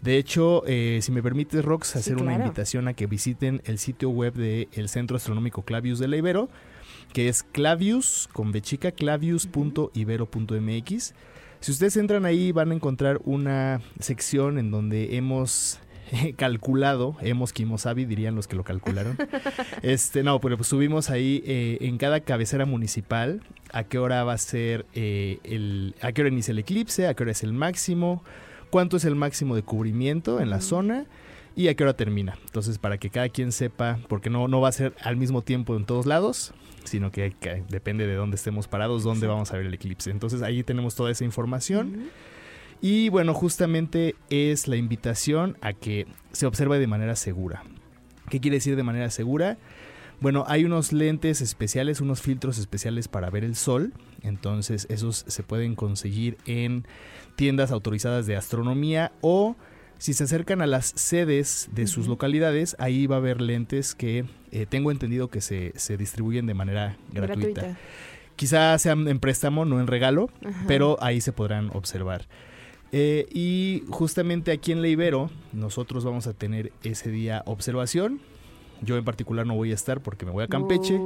De 0.02 0.18
hecho, 0.18 0.64
eh, 0.68 1.00
si 1.02 1.14
me 1.14 1.24
permites, 1.24 1.64
Rox, 1.64 1.96
hacer 1.96 2.18
una 2.18 2.34
invitación 2.34 2.90
a 2.90 2.94
que 2.94 3.08
visiten 3.08 3.62
el 3.64 3.80
sitio 3.80 4.10
web 4.10 4.34
del 4.34 4.90
Centro 4.90 5.16
Astronómico 5.16 5.62
Clavius 5.62 5.98
de 5.98 6.10
la 6.10 6.18
Ibero, 6.18 6.50
que 7.14 7.30
es 7.30 7.44
clavius, 7.44 8.28
con 8.34 8.52
bechica, 8.52 8.92
clavius.ibero.mx. 8.92 11.14
Si 11.62 11.72
ustedes 11.72 11.96
entran 11.96 12.26
ahí 12.26 12.52
van 12.52 12.72
a 12.72 12.76
encontrar 12.76 13.22
una 13.24 13.80
sección 14.00 14.60
en 14.60 14.72
donde 14.72 15.16
hemos 15.16 15.80
calculado, 16.38 17.16
hemos 17.22 17.54
Kimosabi, 17.54 18.06
dirían 18.06 18.36
los 18.36 18.48
que 18.48 18.56
lo 18.56 18.64
calcularon. 18.64 19.18
este, 19.82 20.24
no, 20.24 20.40
pero 20.40 20.58
pues 20.58 20.70
subimos 20.70 21.10
ahí 21.10 21.44
eh, 21.46 21.78
en 21.82 21.98
cada 21.98 22.20
cabecera 22.22 22.66
municipal 22.66 23.42
a 23.72 23.84
qué 23.84 23.98
hora 23.98 24.24
va 24.24 24.34
a 24.34 24.38
ser 24.38 24.86
eh, 24.94 25.40
el, 25.44 25.96
a 26.02 26.12
qué 26.12 26.22
hora 26.22 26.30
inicia 26.30 26.52
el 26.52 26.60
eclipse, 26.60 27.08
a 27.08 27.14
qué 27.14 27.24
hora 27.24 27.32
es 27.32 27.44
el 27.44 27.54
máximo, 27.54 28.24
cuánto 28.70 28.98
es 28.98 29.06
el 29.06 29.16
máximo 29.16 29.56
de 29.56 29.64
cubrimiento 29.64 30.40
en 30.40 30.50
la 30.50 30.62
zona 30.62 31.06
y 31.56 31.70
a 31.70 31.76
qué 31.76 31.84
hora 31.84 31.96
termina. 31.96 32.38
Entonces, 32.46 32.78
para 32.78 32.98
que 32.98 33.10
cada 33.10 33.30
quien 33.30 33.52
sepa, 33.52 34.00
porque 34.08 34.30
no, 34.30 34.48
no 34.48 34.62
va 34.62 34.70
a 34.70 34.74
ser 34.74 34.94
al 35.02 35.16
mismo 35.16 35.42
tiempo 35.42 35.76
en 35.76 35.86
todos 35.86 36.06
lados, 36.06 36.54
sino 36.84 37.12
que, 37.12 37.34
depende 37.70 38.06
de 38.08 38.16
dónde 38.16 38.36
estemos 38.36 38.68
parados, 38.68 39.04
dónde 39.04 39.28
vamos 39.28 39.52
a 39.52 39.58
ver 39.58 39.66
el 39.66 39.74
eclipse. 39.74 40.12
Entonces, 40.12 40.42
ahí 40.42 40.64
tenemos 40.64 40.96
toda 40.96 41.12
esa 41.12 41.24
información. 41.24 42.10
Y 42.82 43.10
bueno, 43.10 43.34
justamente 43.34 44.16
es 44.30 44.68
la 44.68 44.76
invitación 44.76 45.58
a 45.62 45.74
que 45.74 46.06
se 46.32 46.46
observe 46.46 46.80
de 46.80 46.88
manera 46.88 47.16
segura. 47.16 47.64
¿Qué 48.30 48.40
quiere 48.40 48.58
decir 48.58 48.76
de 48.76 48.84
manera 48.84 49.10
segura? 49.10 49.58
Bueno, 50.22 50.46
hay 50.48 50.66
unos 50.66 50.94
lentes 50.94 51.42
especiales, 51.42 52.02
unos 52.02 52.22
filtros 52.22 52.58
especiales 52.58 53.08
para 53.08 53.30
ver 53.30 53.44
el 53.44 53.56
sol. 53.56 53.94
Entonces, 54.22 54.88
esos 54.90 55.26
se 55.28 55.44
pueden 55.44 55.76
conseguir 55.76 56.38
en 56.46 56.86
tiendas 57.36 57.72
autorizadas 57.72 58.26
de 58.26 58.36
astronomía 58.36 59.12
o 59.22 59.56
si 59.98 60.14
se 60.14 60.26
acercan 60.26 60.62
a 60.62 60.68
las 60.68 60.88
sedes 60.96 61.70
de 61.72 61.88
sus 61.88 62.08
localidades, 62.08 62.76
ahí 62.80 63.08
va 63.08 63.16
a 63.16 63.20
haber 63.20 63.42
lentes 63.42 63.96
que 63.96 64.26
eh, 64.52 64.66
tengo 64.68 64.92
entendido 64.92 65.30
que 65.30 65.42
se, 65.42 65.74
distribuyen 65.98 66.46
de 66.46 66.54
manera 66.54 66.98
gratuita. 67.12 67.62
gratuita. 67.62 67.80
Quizá 68.36 68.78
sean 68.78 69.08
en 69.08 69.20
préstamo, 69.20 69.64
no 69.64 69.80
en 69.80 69.88
regalo, 69.88 70.30
pero 70.68 70.98
ahí 71.02 71.22
se 71.22 71.32
podrán 71.32 71.70
observar. 71.74 72.28
Eh, 72.92 73.28
y 73.32 73.84
justamente 73.90 74.52
aquí 74.52 74.72
en 74.72 74.82
la 74.82 74.88
Ibero, 74.88 75.30
nosotros 75.54 76.06
vamos 76.06 76.28
a 76.28 76.34
tener 76.34 76.72
ese 76.84 77.10
día 77.10 77.44
observación. 77.46 78.20
Yo 78.82 78.98
en 78.98 79.06
particular 79.06 79.46
no 79.46 79.56
voy 79.56 79.72
a 79.72 79.74
estar 79.74 80.02
porque 80.02 80.26
me 80.26 80.32
voy 80.32 80.44
a 80.44 80.48
Campeche. 80.48 81.00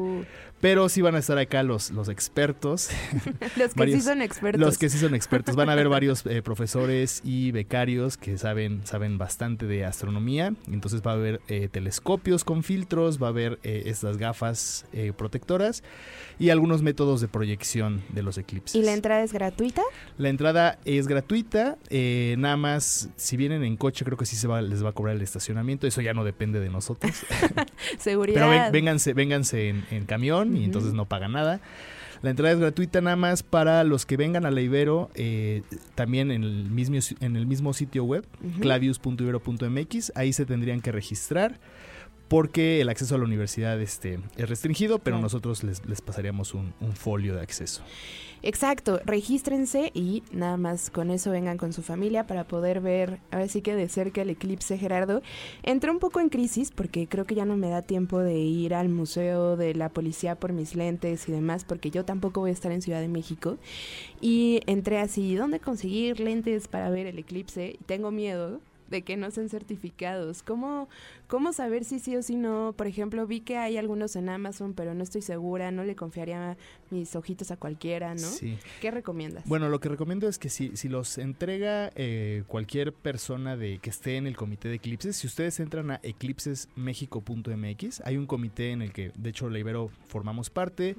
Pero 0.61 0.89
sí 0.89 1.01
van 1.01 1.15
a 1.15 1.19
estar 1.19 1.37
acá 1.37 1.63
los, 1.63 1.91
los 1.91 2.09
expertos. 2.09 2.89
los 3.55 3.73
que 3.73 3.91
sí 3.91 4.01
son 4.01 4.21
expertos. 4.21 4.59
Los 4.59 4.77
que 4.77 4.89
sí 4.89 4.97
son 4.97 5.15
expertos. 5.15 5.55
Van 5.55 5.69
a 5.69 5.73
haber 5.73 5.89
varios 5.89 6.25
eh, 6.25 6.41
profesores 6.41 7.21
y 7.23 7.51
becarios 7.51 8.17
que 8.17 8.37
saben, 8.37 8.81
saben 8.85 9.17
bastante 9.17 9.65
de 9.65 9.85
astronomía. 9.85 10.53
Entonces 10.71 11.01
va 11.05 11.11
a 11.11 11.15
haber 11.15 11.41
eh, 11.47 11.69
telescopios 11.71 12.43
con 12.43 12.63
filtros, 12.63 13.21
va 13.21 13.27
a 13.27 13.29
haber 13.29 13.59
eh, 13.63 13.83
estas 13.85 14.17
gafas 14.17 14.85
protectoras 15.17 15.83
y 16.39 16.49
algunos 16.49 16.81
métodos 16.81 17.21
de 17.21 17.27
proyección 17.27 18.01
de 18.09 18.23
los 18.23 18.37
eclipses. 18.37 18.75
¿Y 18.75 18.83
la 18.83 18.93
entrada 18.93 19.23
es 19.23 19.33
gratuita? 19.33 19.81
La 20.17 20.29
entrada 20.29 20.79
es 20.85 21.07
gratuita. 21.07 21.77
nada 22.37 22.57
más, 22.57 23.09
si 23.15 23.37
vienen 23.37 23.63
en 23.63 23.77
coche, 23.77 24.03
creo 24.05 24.17
que 24.17 24.25
sí 24.25 24.35
se 24.35 24.47
va, 24.47 24.61
les 24.61 24.83
va 24.83 24.89
a 24.89 24.93
cobrar 24.93 25.15
el 25.15 25.21
estacionamiento. 25.21 25.87
Eso 25.87 26.01
ya 26.01 26.13
no 26.13 26.23
depende 26.23 26.59
de 26.59 26.69
nosotros. 26.69 27.13
Seguridad. 27.97 28.47
Pero 28.47 28.71
vénganse, 28.71 29.13
vénganse 29.13 29.69
en, 29.69 30.05
camión 30.05 30.48
y 30.55 30.63
entonces 30.63 30.93
no 30.93 31.05
pagan 31.05 31.33
nada. 31.33 31.61
La 32.21 32.31
entrada 32.31 32.53
es 32.53 32.59
gratuita 32.59 32.99
nada 32.99 33.15
más 33.15 33.43
para 33.43 33.83
los 33.85 34.05
que 34.05 34.17
vengan 34.17 34.45
a 34.45 34.51
la 34.51 34.59
Ibero, 34.59 35.09
eh, 35.15 35.61
también 35.95 36.31
en 36.31 36.43
el 36.43 36.69
mismo, 36.69 36.97
en 37.21 37.37
el 37.37 37.45
mismo 37.47 37.73
sitio 37.73 38.03
web, 38.03 38.25
clavius.ibero.mx. 38.59 40.11
Ahí 40.15 40.33
se 40.33 40.45
tendrían 40.45 40.81
que 40.81 40.91
registrar 40.91 41.59
porque 42.29 42.79
el 42.79 42.89
acceso 42.89 43.15
a 43.15 43.17
la 43.17 43.25
universidad 43.25 43.81
este, 43.81 44.19
es 44.37 44.47
restringido, 44.47 44.99
pero 44.99 45.19
nosotros 45.19 45.63
les, 45.63 45.81
pasaríamos 46.01 46.53
un, 46.53 46.73
un 46.79 46.93
folio 46.95 47.35
de 47.35 47.41
acceso. 47.41 47.83
Exacto, 48.41 49.01
regístrense 49.03 49.91
y 49.93 50.23
nada 50.31 50.55
más 50.55 50.89
con 50.89 51.11
eso 51.11 51.29
vengan 51.29 51.57
con 51.57 51.73
su 51.73 51.81
familia 51.81 52.25
para 52.25 52.45
poder 52.45 52.79
ver, 52.79 53.19
ahora 53.31 53.49
sí 53.49 53.61
que 53.61 53.75
de 53.75 53.89
cerca 53.89 54.21
el 54.21 54.29
eclipse 54.29 54.77
Gerardo. 54.77 55.21
Entré 55.61 55.91
un 55.91 55.99
poco 55.99 56.21
en 56.21 56.29
crisis 56.29 56.71
porque 56.71 57.07
creo 57.07 57.25
que 57.25 57.35
ya 57.35 57.43
no 57.43 57.57
me 57.57 57.69
da 57.69 57.81
tiempo 57.81 58.19
de 58.19 58.37
ir 58.37 58.73
al 58.73 58.87
museo 58.87 59.57
de 59.57 59.75
la 59.75 59.89
policía 59.89 60.35
por 60.35 60.53
mis 60.53 60.73
lentes 60.73 61.27
y 61.27 61.33
demás 61.33 61.65
porque 61.65 61.91
yo 61.91 62.05
tampoco 62.05 62.39
voy 62.39 62.51
a 62.51 62.53
estar 62.53 62.71
en 62.71 62.81
Ciudad 62.81 63.01
de 63.01 63.09
México. 63.09 63.57
Y 64.21 64.61
entré 64.67 64.99
así, 64.99 65.35
¿dónde 65.35 65.59
conseguir 65.59 66.21
lentes 66.21 66.69
para 66.69 66.89
ver 66.89 67.07
el 67.07 67.19
eclipse? 67.19 67.77
Tengo 67.87 68.09
miedo 68.09 68.61
de 68.89 69.01
que 69.03 69.17
no 69.17 69.31
sean 69.31 69.49
certificados. 69.49 70.43
¿Cómo, 70.43 70.89
¿Cómo 71.27 71.53
saber 71.53 71.83
si 71.83 71.99
sí 71.99 72.15
o 72.15 72.23
si 72.23 72.35
no? 72.35 72.73
Por 72.75 72.87
ejemplo, 72.87 73.25
vi 73.27 73.41
que 73.41 73.57
hay 73.57 73.77
algunos 73.77 74.15
en 74.15 74.29
Amazon, 74.29 74.73
pero 74.73 74.93
no 74.93 75.03
estoy 75.03 75.21
segura, 75.21 75.71
no 75.71 75.83
le 75.83 75.95
confiaría 75.95 76.57
mis 76.89 77.15
ojitos 77.15 77.51
a 77.51 77.57
cualquiera, 77.57 78.13
¿no? 78.15 78.19
Sí. 78.19 78.57
¿Qué 78.81 78.91
recomiendas? 78.91 79.45
Bueno, 79.45 79.69
lo 79.69 79.79
que 79.79 79.89
recomiendo 79.89 80.27
es 80.27 80.39
que 80.39 80.49
si, 80.49 80.75
si 80.75 80.89
los 80.89 81.17
entrega 81.17 81.91
eh, 81.95 82.43
cualquier 82.47 82.93
persona 82.93 83.55
de 83.55 83.79
que 83.79 83.89
esté 83.89 84.17
en 84.17 84.27
el 84.27 84.35
comité 84.35 84.69
de 84.69 84.75
eclipses, 84.75 85.17
si 85.17 85.27
ustedes 85.27 85.59
entran 85.59 85.91
a 85.91 85.99
eclipsesmexico.mx, 86.03 88.01
hay 88.05 88.17
un 88.17 88.25
comité 88.25 88.71
en 88.71 88.81
el 88.81 88.91
que, 88.91 89.11
de 89.15 89.29
hecho, 89.29 89.49
la 89.49 89.59
Ibero 89.59 89.91
formamos 90.07 90.49
parte, 90.49 90.95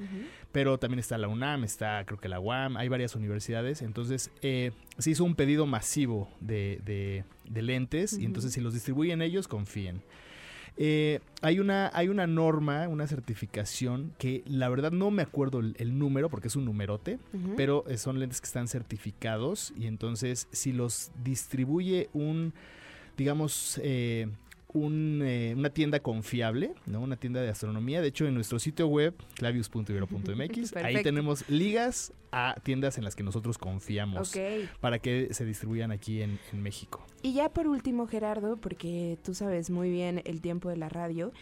pero 0.52 0.78
también 0.78 1.00
está 1.00 1.18
la 1.18 1.28
UNAM, 1.28 1.64
está 1.64 2.04
creo 2.04 2.20
que 2.20 2.28
la 2.28 2.40
UAM, 2.40 2.76
hay 2.76 2.88
varias 2.88 3.14
universidades, 3.14 3.82
entonces 3.82 4.30
eh, 4.42 4.72
se 4.98 5.10
hizo 5.10 5.24
un 5.24 5.34
pedido 5.34 5.66
masivo 5.66 6.28
de, 6.40 6.80
de, 6.84 7.24
de 7.50 7.62
lentes 7.62 8.16
y 8.18 8.24
entonces 8.24 8.52
si 8.52 8.60
los 8.60 8.72
distribuyen 8.72 9.20
ellos, 9.20 9.48
confíen. 9.48 10.02
Eh, 10.76 11.20
hay, 11.42 11.58
una, 11.58 11.90
hay 11.92 12.08
una 12.08 12.26
norma, 12.26 12.88
una 12.88 13.06
certificación 13.06 14.14
que 14.18 14.42
la 14.46 14.68
verdad 14.68 14.92
no 14.92 15.10
me 15.10 15.22
acuerdo 15.22 15.58
el, 15.58 15.74
el 15.78 15.98
número 15.98 16.30
porque 16.30 16.48
es 16.48 16.56
un 16.56 16.64
numerote, 16.64 17.18
pero 17.56 17.84
eh, 17.86 17.98
son 17.98 18.18
lentes 18.18 18.40
que 18.40 18.46
están 18.46 18.66
certificados 18.66 19.74
y 19.76 19.86
entonces 19.86 20.48
si 20.52 20.72
los 20.72 21.10
distribuye 21.22 22.08
un, 22.14 22.54
digamos, 23.18 23.78
eh, 23.82 24.28
un, 24.72 25.22
eh, 25.24 25.54
una 25.56 25.70
tienda 25.70 26.00
confiable, 26.00 26.74
¿no? 26.86 27.00
Una 27.00 27.16
tienda 27.16 27.40
de 27.40 27.48
astronomía. 27.48 28.00
De 28.00 28.08
hecho, 28.08 28.26
en 28.26 28.34
nuestro 28.34 28.58
sitio 28.58 28.86
web, 28.86 29.14
clavius.ibero.mx, 29.34 30.76
ahí 30.84 31.02
tenemos 31.02 31.48
ligas 31.48 32.12
a 32.32 32.54
tiendas 32.62 32.98
en 32.98 33.04
las 33.04 33.16
que 33.16 33.22
nosotros 33.22 33.58
confiamos 33.58 34.32
para 34.80 34.98
que 35.00 35.28
se 35.32 35.44
distribuyan 35.44 35.90
aquí 35.90 36.22
en, 36.22 36.38
en 36.52 36.62
México. 36.62 37.04
Y 37.22 37.32
ya 37.32 37.48
por 37.48 37.66
último, 37.66 38.06
Gerardo, 38.06 38.56
porque 38.56 39.18
tú 39.24 39.34
sabes 39.34 39.70
muy 39.70 39.90
bien 39.90 40.22
el 40.24 40.40
tiempo 40.40 40.68
de 40.68 40.76
la 40.76 40.88
radio, 40.88 41.32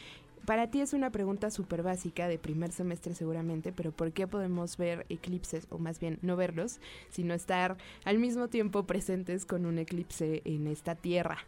para 0.49 0.71
ti 0.71 0.81
es 0.81 0.95
una 0.95 1.11
pregunta 1.11 1.51
súper 1.51 1.83
básica 1.83 2.27
de 2.27 2.39
primer 2.39 2.73
semestre 2.73 3.15
seguramente, 3.15 3.71
pero 3.71 3.93
¿por 3.93 4.13
qué 4.13 4.27
podemos 4.27 4.79
ver 4.79 5.05
eclipses, 5.11 5.67
o 5.69 5.77
más 5.77 6.01
bien 6.01 6.19
no 6.23 6.37
verlos, 6.37 6.81
sino 7.11 7.35
estar 7.35 7.77
al 8.07 8.19
mismo 8.19 8.49
tiempo 8.49 8.85
presentes 8.85 9.45
con 9.45 9.67
un 9.67 9.79
eclipse 9.79 10.41
en 10.47 10.67
esta 10.67 10.95
tierra? 10.95 11.45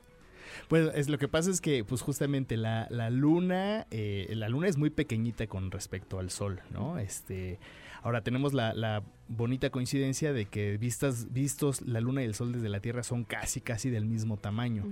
Pues 0.69 0.91
es 0.95 1.09
lo 1.09 1.19
que 1.19 1.29
pasa 1.29 1.51
es 1.51 1.61
que, 1.61 1.85
pues 1.85 2.03
justamente 2.03 2.57
la, 2.57 2.87
la 2.91 3.11
luna, 3.11 3.87
eh, 3.91 4.33
la 4.35 4.49
luna 4.49 4.69
es 4.69 4.77
muy 4.77 4.91
pequeñita 4.91 5.47
con 5.47 5.71
respecto 5.71 6.19
al 6.19 6.31
sol, 6.31 6.61
¿no? 6.71 6.99
Este, 6.99 7.59
ahora 8.03 8.23
tenemos 8.23 8.53
la, 8.53 8.75
la 8.75 9.03
bonita 9.29 9.71
coincidencia 9.71 10.33
de 10.33 10.47
que 10.47 10.77
vistas, 10.77 11.33
vistos 11.33 11.83
la 11.83 12.01
luna 12.01 12.23
y 12.23 12.27
el 12.27 12.35
sol 12.35 12.53
desde 12.53 12.69
la 12.69 12.81
Tierra 12.81 13.03
son 13.03 13.25
casi, 13.25 13.61
casi 13.61 13.91
del 13.91 14.05
mismo 14.05 14.37
tamaño. 14.37 14.85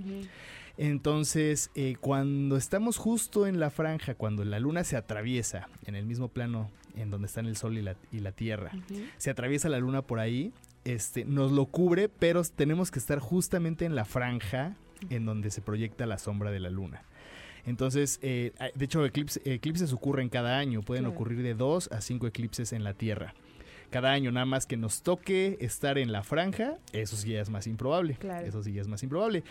Entonces, 0.77 1.71
eh, 1.75 1.97
cuando 1.99 2.55
estamos 2.55 2.97
justo 2.97 3.47
en 3.47 3.59
la 3.59 3.69
franja, 3.69 4.15
cuando 4.15 4.45
la 4.45 4.59
luna 4.59 4.85
se 4.85 4.95
atraviesa 4.95 5.67
en 5.85 5.95
el 5.95 6.05
mismo 6.05 6.29
plano 6.29 6.71
en 6.95 7.09
donde 7.09 7.27
están 7.27 7.45
el 7.47 7.57
sol 7.57 7.77
y 7.77 7.81
la, 7.81 7.95
y 8.11 8.19
la 8.19 8.31
Tierra, 8.31 8.71
se 9.17 9.29
atraviesa 9.29 9.67
la 9.67 9.79
luna 9.79 10.01
por 10.01 10.19
ahí, 10.19 10.53
este, 10.85 11.25
nos 11.25 11.51
lo 11.51 11.65
cubre, 11.65 12.07
pero 12.07 12.43
tenemos 12.43 12.91
que 12.91 12.99
estar 12.99 13.19
justamente 13.19 13.83
en 13.83 13.95
la 13.95 14.05
franja 14.05 14.75
en 15.09 15.25
donde 15.25 15.51
se 15.51 15.61
proyecta 15.61 16.05
la 16.05 16.17
sombra 16.17 16.51
de 16.51 16.59
la 16.59 16.69
luna. 16.69 17.03
Entonces, 17.65 18.19
eh, 18.21 18.51
de 18.75 18.85
hecho, 18.85 19.05
eclipse- 19.05 19.41
eclipses 19.45 19.93
ocurren 19.93 20.29
cada 20.29 20.57
año, 20.57 20.81
pueden 20.81 21.03
Claro. 21.03 21.15
ocurrir 21.15 21.43
de 21.43 21.53
dos 21.53 21.89
a 21.91 22.01
cinco 22.01 22.25
eclipses 22.27 22.73
en 22.73 22.83
la 22.83 22.93
Tierra. 22.93 23.33
Cada 23.91 24.11
año, 24.11 24.31
nada 24.31 24.45
más 24.45 24.67
que 24.67 24.77
nos 24.77 25.01
toque 25.01 25.57
estar 25.61 25.97
en 25.97 26.11
la 26.11 26.21
franja, 26.23 26.77
eso 26.93 27.15
sí 27.15 27.31
ya 27.31 27.41
es 27.41 27.49
más 27.49 27.65
improbable. 27.65 28.15
Claro. 28.19 28.45
Eso 28.45 28.61
sí 28.61 28.71
ya 28.71 28.81
es 28.81 28.87
más 28.87 29.01
improbable. 29.01 29.43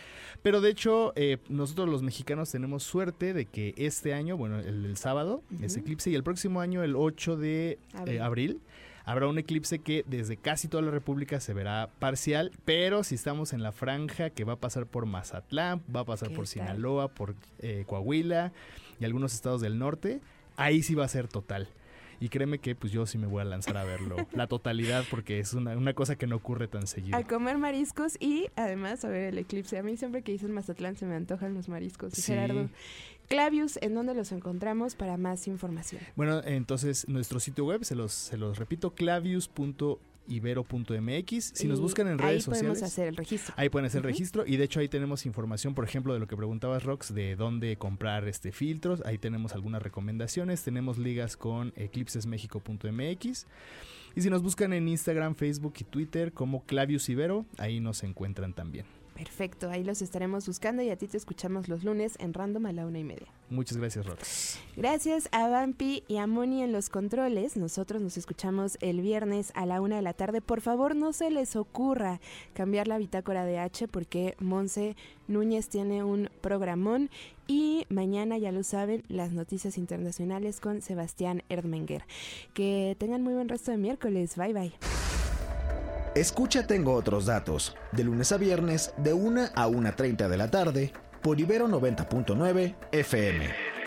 Pero 0.42 0.60
de 0.60 0.70
hecho, 0.70 1.12
eh, 1.16 1.38
nosotros 1.48 1.88
los 1.88 2.02
mexicanos 2.04 2.50
tenemos 2.50 2.84
suerte 2.84 3.34
de 3.34 3.46
que 3.46 3.74
este 3.76 4.14
año, 4.14 4.36
bueno, 4.36 4.60
el, 4.60 4.84
el 4.84 4.96
sábado 4.96 5.42
es 5.60 5.76
eclipse 5.76 6.10
y 6.10 6.14
el 6.14 6.22
próximo 6.22 6.60
año, 6.60 6.84
el 6.84 6.94
8 6.94 7.36
de 7.36 7.78
eh, 8.06 8.20
Abril. 8.20 8.60
Habrá 9.08 9.26
un 9.26 9.38
eclipse 9.38 9.78
que 9.78 10.04
desde 10.06 10.36
casi 10.36 10.68
toda 10.68 10.82
la 10.82 10.90
República 10.90 11.40
se 11.40 11.54
verá 11.54 11.88
parcial, 11.98 12.52
pero 12.66 13.02
si 13.04 13.14
estamos 13.14 13.54
en 13.54 13.62
la 13.62 13.72
franja 13.72 14.28
que 14.28 14.44
va 14.44 14.52
a 14.52 14.56
pasar 14.56 14.84
por 14.84 15.06
Mazatlán, 15.06 15.80
va 15.94 16.00
a 16.00 16.04
pasar 16.04 16.28
¿Qué 16.28 16.34
por? 16.34 16.46
Sinaloa, 16.46 17.08
por 17.08 17.34
eh, 17.60 17.84
Coahuila 17.86 18.52
y 19.00 19.06
algunos 19.06 19.32
estados 19.32 19.62
del 19.62 19.78
norte, 19.78 20.20
ahí 20.56 20.82
sí 20.82 20.94
va 20.94 21.06
a 21.06 21.08
ser 21.08 21.26
total. 21.26 21.68
Y 22.20 22.28
créeme 22.28 22.58
que 22.58 22.74
pues 22.74 22.92
yo 22.92 23.06
sí 23.06 23.16
me 23.16 23.26
voy 23.26 23.40
a 23.40 23.44
lanzar 23.44 23.78
a 23.78 23.84
verlo, 23.84 24.16
la 24.32 24.46
totalidad, 24.46 25.04
porque 25.08 25.38
es 25.38 25.54
una, 25.54 25.74
una 25.74 25.94
cosa 25.94 26.16
que 26.16 26.26
no 26.26 26.36
ocurre 26.36 26.68
tan 26.68 26.86
seguido. 26.86 27.16
A 27.16 27.22
comer 27.22 27.56
mariscos 27.56 28.20
y 28.20 28.48
además 28.56 29.06
a 29.06 29.08
ver 29.08 29.32
el 29.32 29.38
eclipse. 29.38 29.78
A 29.78 29.82
mí 29.82 29.96
siempre 29.96 30.20
que 30.20 30.32
dicen 30.32 30.52
Mazatlán 30.52 30.96
se 30.96 31.06
me 31.06 31.14
antojan 31.14 31.54
los 31.54 31.70
mariscos. 31.70 32.12
Sí. 32.12 32.32
Gerardo, 32.32 32.68
Clavius, 33.28 33.78
¿en 33.82 33.94
dónde 33.94 34.14
los 34.14 34.32
encontramos 34.32 34.94
para 34.94 35.16
más 35.18 35.46
información? 35.48 36.00
Bueno, 36.16 36.40
entonces 36.44 37.06
nuestro 37.08 37.40
sitio 37.40 37.64
web, 37.66 37.84
se 37.84 37.94
los, 37.94 38.12
se 38.12 38.36
los 38.38 38.56
repito, 38.58 38.94
clavius.ibero.mx. 38.94 41.44
Si 41.54 41.68
nos 41.68 41.80
buscan 41.80 42.08
en 42.08 42.18
redes 42.18 42.48
ahí 42.48 42.50
podemos 42.50 42.78
sociales, 42.78 42.82
hacer 42.82 43.08
el 43.08 43.16
registro. 43.16 43.54
ahí 43.56 43.68
pueden 43.68 43.86
hacer 43.86 44.00
Ujú. 44.00 44.08
registro. 44.08 44.46
Y 44.46 44.56
de 44.56 44.64
hecho 44.64 44.80
ahí 44.80 44.88
tenemos 44.88 45.26
información, 45.26 45.74
por 45.74 45.84
ejemplo, 45.84 46.14
de 46.14 46.20
lo 46.20 46.26
que 46.26 46.36
preguntabas, 46.36 46.84
Rox, 46.84 47.12
de 47.14 47.36
dónde 47.36 47.76
comprar 47.76 48.26
este 48.28 48.50
filtros. 48.52 49.02
Ahí 49.04 49.18
tenemos 49.18 49.52
algunas 49.52 49.82
recomendaciones. 49.82 50.62
Tenemos 50.64 50.96
ligas 50.98 51.36
con 51.36 51.72
eclipsesmexico.mx. 51.76 53.46
Y 54.16 54.22
si 54.22 54.30
nos 54.30 54.42
buscan 54.42 54.72
en 54.72 54.88
Instagram, 54.88 55.34
Facebook 55.34 55.74
y 55.80 55.84
Twitter 55.84 56.32
como 56.32 56.64
Clavius 56.64 57.08
Ibero, 57.10 57.44
ahí 57.58 57.78
nos 57.80 58.02
encuentran 58.02 58.54
también. 58.54 58.86
Perfecto, 59.18 59.68
ahí 59.68 59.82
los 59.82 60.00
estaremos 60.00 60.46
buscando 60.46 60.80
y 60.80 60.90
a 60.90 60.96
ti 60.96 61.08
te 61.08 61.16
escuchamos 61.16 61.68
los 61.68 61.82
lunes 61.82 62.14
en 62.20 62.32
Random 62.32 62.66
a 62.66 62.72
la 62.72 62.86
una 62.86 63.00
y 63.00 63.04
media. 63.04 63.26
Muchas 63.50 63.76
gracias. 63.76 64.60
Gracias 64.76 65.28
a 65.32 65.48
Vampi 65.48 66.04
y 66.06 66.18
a 66.18 66.28
Moni 66.28 66.62
en 66.62 66.70
los 66.70 66.88
controles. 66.88 67.56
Nosotros 67.56 68.00
nos 68.00 68.16
escuchamos 68.16 68.78
el 68.80 69.00
viernes 69.00 69.50
a 69.56 69.66
la 69.66 69.80
una 69.80 69.96
de 69.96 70.02
la 70.02 70.12
tarde. 70.12 70.40
Por 70.40 70.60
favor, 70.60 70.94
no 70.94 71.12
se 71.12 71.32
les 71.32 71.56
ocurra 71.56 72.20
cambiar 72.54 72.86
la 72.86 72.96
bitácora 72.96 73.44
de 73.44 73.58
H 73.58 73.88
porque 73.88 74.36
Monse 74.38 74.94
Núñez 75.26 75.68
tiene 75.68 76.04
un 76.04 76.30
programón. 76.40 77.10
Y 77.48 77.86
mañana, 77.88 78.38
ya 78.38 78.52
lo 78.52 78.62
saben, 78.62 79.02
las 79.08 79.32
noticias 79.32 79.78
internacionales 79.78 80.60
con 80.60 80.80
Sebastián 80.80 81.42
Erdmenger. 81.48 82.04
Que 82.54 82.94
tengan 83.00 83.24
muy 83.24 83.34
buen 83.34 83.48
resto 83.48 83.72
de 83.72 83.78
miércoles. 83.78 84.36
Bye 84.36 84.52
bye. 84.52 84.72
Escucha 86.14 86.66
Tengo 86.66 86.94
otros 86.94 87.26
datos, 87.26 87.76
de 87.92 88.04
lunes 88.04 88.32
a 88.32 88.38
viernes, 88.38 88.94
de 88.96 89.12
1 89.12 89.50
a 89.54 89.68
1.30 89.68 90.28
de 90.28 90.36
la 90.36 90.50
tarde, 90.50 90.92
por 91.22 91.38
Ibero 91.38 91.68
90.9 91.68 92.74
FM. 92.92 93.77